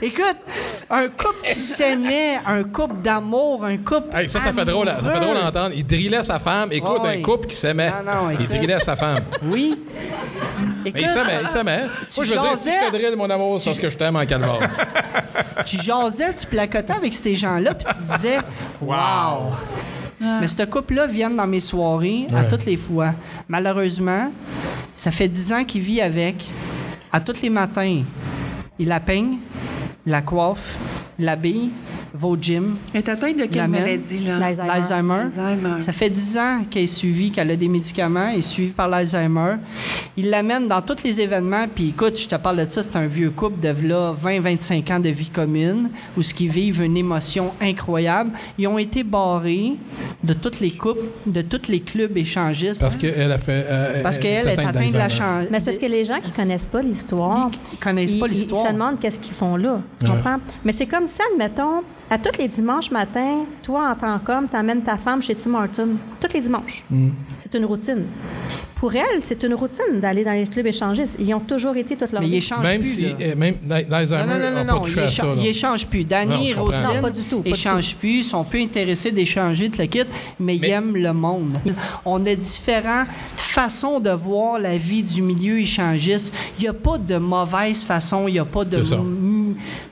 [0.00, 0.36] Écoute,
[0.90, 4.14] un couple qui s'aimait, un couple d'amour, un couple.
[4.16, 5.46] Hey, ça, ça fait drôle, ça fait drôle à amoureux.
[5.46, 5.74] entendre.
[5.76, 6.70] Il drillait sa femme.
[6.72, 7.22] Écoute, Ah un oui.
[7.22, 7.92] couple qui s'aimait.
[8.40, 9.20] Il drillait sa femme.
[9.42, 9.78] Oui.
[10.84, 11.82] Mais il s'aimait, il s'aimait.
[12.16, 14.16] Moi, je veux dire, si je te drille, mon amour, c'est parce que je t'aime
[14.16, 14.84] en calvasse.
[15.66, 18.38] tu jasais, tu placotais avec ces gens-là, puis tu disais,
[18.80, 19.50] wow.
[20.20, 23.12] Mais ce couple-là viennent dans mes soirées à toutes les fois.
[23.48, 24.30] Malheureusement,
[24.94, 26.46] ça fait dix ans qu'il vit avec.
[27.16, 28.02] À tous les matins,
[28.78, 29.38] il la peigne,
[30.04, 30.76] la coiffe,
[31.18, 31.70] il l'habille,
[32.14, 32.76] va au gym.
[32.94, 34.38] Elle est atteinte de quelle maladie, là?
[34.38, 34.68] L'Alzheimer.
[34.68, 35.14] L'Alzheimer.
[35.14, 35.80] Alzheimer.
[35.80, 38.88] Ça fait 10 ans qu'elle est suivie, qu'elle a des médicaments, elle est suivie par
[38.88, 39.56] l'Alzheimer.
[40.16, 43.06] Il l'amène dans tous les événements, puis écoute, je te parle de ça, c'est un
[43.06, 47.52] vieux couple de là 20-25 ans de vie commune, où ce qu'ils vivent une émotion
[47.60, 48.30] incroyable.
[48.58, 49.72] Ils ont été barrés
[50.24, 52.80] de tous les couples, de tous les clubs échangistes.
[52.80, 53.64] Parce qu'elle a fait.
[53.68, 55.44] euh, Parce qu'elle est atteinte de la change.
[55.50, 58.62] Mais c'est parce que les gens qui connaissent pas l'histoire, Ils connaissent pas l'histoire.
[58.64, 59.80] Ils se demandent qu'est-ce qu'ils font là.
[59.98, 60.10] Tu Ouais.
[60.12, 60.36] comprends?
[60.64, 64.82] Mais c'est comme si, admettons, à tous les dimanches matins, toi, en tant qu'homme, t'amènes
[64.82, 65.88] ta femme chez Tim Horton.
[66.20, 66.84] Tous les dimanches.
[66.90, 67.08] Mm.
[67.36, 68.04] C'est une routine.
[68.76, 71.16] Pour elle, c'est une routine d'aller dans les clubs échangistes.
[71.18, 72.90] Ils ont toujours été toute leur Mais ils échangent Même plus.
[72.90, 73.02] si.
[73.02, 73.08] là.
[73.22, 75.42] euh, Même l'Alzheimer Non, non, non, non, non, ils échangent, là.
[75.42, 76.04] ils échangent plus.
[76.04, 76.54] Danny et.
[76.54, 79.78] Roselyne Non, pas du tout, pas du échangent plus, ils sont peu intéressés d'échanger de
[79.78, 80.00] le kit,
[80.38, 81.58] mais, Mais- ils aiment le monde.
[82.04, 86.34] On a différentes façons de voir la vie du milieu échangiste.
[86.58, 88.82] Il n'y a pas de mauvaise façon, il n'y a pas de,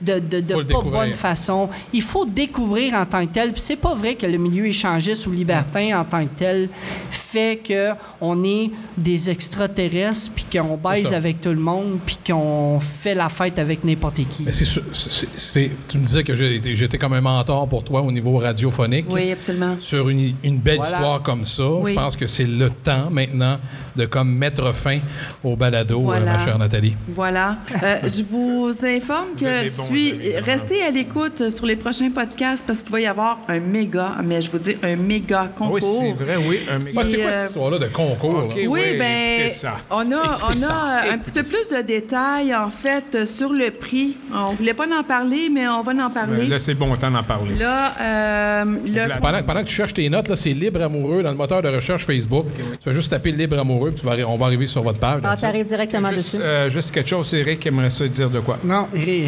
[0.01, 0.91] De, pas découvrir.
[0.91, 1.69] bonne façon.
[1.93, 3.51] Il faut découvrir en tant que tel.
[3.51, 6.69] Puis c'est pas vrai que le milieu échangiste ou libertin en tant que tel
[7.11, 7.91] fait que
[8.21, 13.29] on est des extraterrestres puis qu'on baise avec tout le monde puis qu'on fait la
[13.29, 14.43] fête avec n'importe qui.
[14.43, 17.83] Mais c'est, sûr- c'est- c'est- tu me disais que été- j'étais comme un mentor pour
[17.83, 19.05] toi au niveau radiophonique.
[19.09, 19.75] Oui, absolument.
[19.81, 20.91] Sur une, une belle Voilà.
[20.97, 21.91] histoire comme ça, Oui.
[21.91, 23.57] je pense que c'est le temps maintenant
[23.95, 24.99] de comme mettre fin
[25.43, 26.95] au balado, euh, ma chère Nathalie.
[27.09, 27.57] Voilà.
[27.83, 29.44] Euh, je vous informe que
[29.77, 33.39] bons suis, amis, restez à l'écoute sur les prochains podcasts parce qu'il va y avoir
[33.47, 35.73] un méga, mais je vous dis un méga Ah concours.
[35.73, 36.59] Oui, c'est vrai, oui.
[36.71, 38.45] Un méga- Ouais, c'est quoi euh, cette histoire-là de concours?
[38.45, 38.55] OK.
[38.55, 38.55] là?
[38.55, 39.77] Oui, Oui, ben, ça.
[39.89, 43.03] on a, Écoutez on a euh, un Écoutez petit peu plus de détails, en fait,
[43.15, 44.17] euh, sur le prix.
[44.33, 46.43] On voulait pas en parler, mais on va en parler.
[46.43, 47.55] Ben, Là, c'est bon temps d'en parler.
[47.55, 51.31] Là, euh, le- Pendant, pendant que tu cherches tes notes, là, c'est Libre Amoureux dans
[51.31, 52.45] le moteur de recherche Facebook.
[52.81, 55.21] Tu vas juste taper Libre Amoureux, puis tu vas, on va arriver sur votre page.
[55.23, 55.45] Ah, that's it.
[55.45, 56.43] t'arrives directement Juste, dessus.
[56.45, 58.57] euh, juste quelque chose, Eric aimerait ça dire de quoi?
[58.63, 58.87] Non,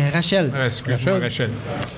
[0.10, 0.51] Rachel.
[0.53, 1.22] Euh, Rachel.
[1.22, 1.49] Rachel.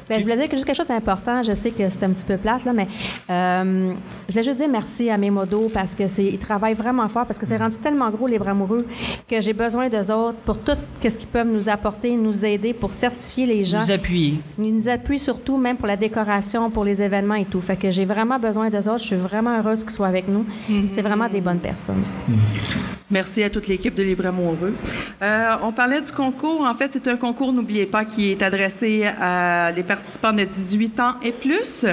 [0.07, 1.43] Ben, je voulais dire que juste quelque chose d'important.
[1.43, 2.87] Je sais que c'est un petit peu plate, là, mais
[3.29, 3.93] euh,
[4.27, 7.25] je voulais juste dire merci à mes modos parce que c'est, ils travaillent vraiment fort
[7.25, 8.85] parce que c'est rendu tellement gros, les bras amoureux,
[9.27, 12.93] que j'ai besoin d'eux autres pour tout ce qu'ils peuvent nous apporter, nous aider pour
[12.93, 13.83] certifier les gens.
[13.83, 14.39] Vous appuyez.
[14.57, 17.61] Ils nous appuient surtout, même pour la décoration, pour les événements et tout.
[17.61, 18.99] Fait que j'ai vraiment besoin d'eux autres.
[18.99, 20.45] Je suis vraiment heureuse qu'ils soient avec nous.
[20.87, 22.03] C'est vraiment des bonnes personnes.
[23.11, 24.75] Merci à toute l'équipe de Libre Amoureux.
[25.21, 26.61] Euh, on parlait du concours.
[26.61, 30.99] En fait, c'est un concours, n'oubliez pas, qui est adressé à les participants de 18
[30.99, 31.85] ans et plus.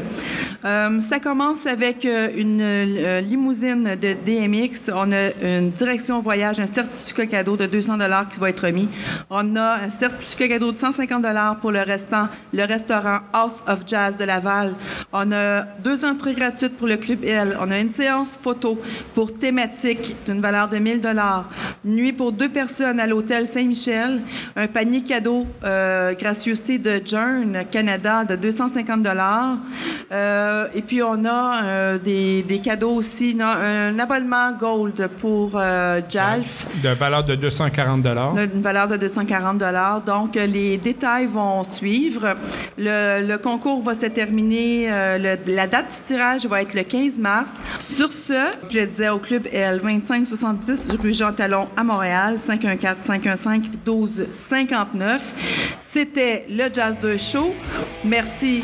[0.65, 4.91] Euh, ça commence avec euh, une euh, limousine de DMX.
[4.95, 8.89] On a une direction voyage, un certificat cadeau de 200 dollars qui va être remis.
[9.31, 13.81] On a un certificat cadeau de 150 dollars pour le restant, le restaurant House of
[13.87, 14.75] Jazz de Laval.
[15.13, 17.57] On a deux entrées gratuites pour le Club L.
[17.61, 18.81] On a une séance photo
[19.15, 21.49] pour thématique d'une valeur de 1000 dollars.
[21.85, 24.21] Nuit pour deux personnes à l'hôtel Saint-Michel.
[24.57, 25.47] Un panier cadeau
[26.15, 29.57] gracieuseté de Jern Canada de 250 dollars.
[30.13, 36.01] Euh, et puis on a euh, des, des cadeaux aussi, un abonnement Gold pour euh,
[36.09, 36.67] JALF.
[36.83, 39.63] De valeur de 240 Une valeur de 240
[40.07, 42.35] Donc, euh, les détails vont suivre.
[42.79, 46.83] Le, le concours va se terminer, euh, le- la date du tirage va être le
[46.85, 47.53] 15 mars.
[47.81, 48.33] Sur ce,
[48.71, 52.37] je le disais au club L 2570 rue Jean Talon à Montréal,
[53.87, 55.21] 514-515-1259.
[55.93, 57.55] C'était le Jazz 2 Show.
[58.05, 58.63] Merci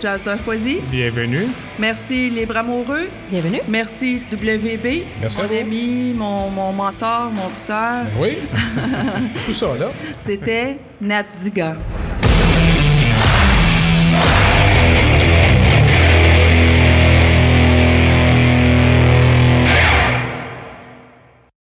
[0.00, 0.80] Jazz 2 Foisy.
[0.90, 1.46] Bienvenue.
[1.78, 3.08] Merci Les Bras Amoureux.
[3.30, 3.60] Bienvenue.
[3.68, 5.04] Merci WB.
[5.20, 8.06] Merci mon ami, mon, mon mentor, mon tuteur.
[8.18, 8.36] Oui.
[9.46, 9.88] Tout ça, là.
[10.16, 11.76] C'était Nat Dugas.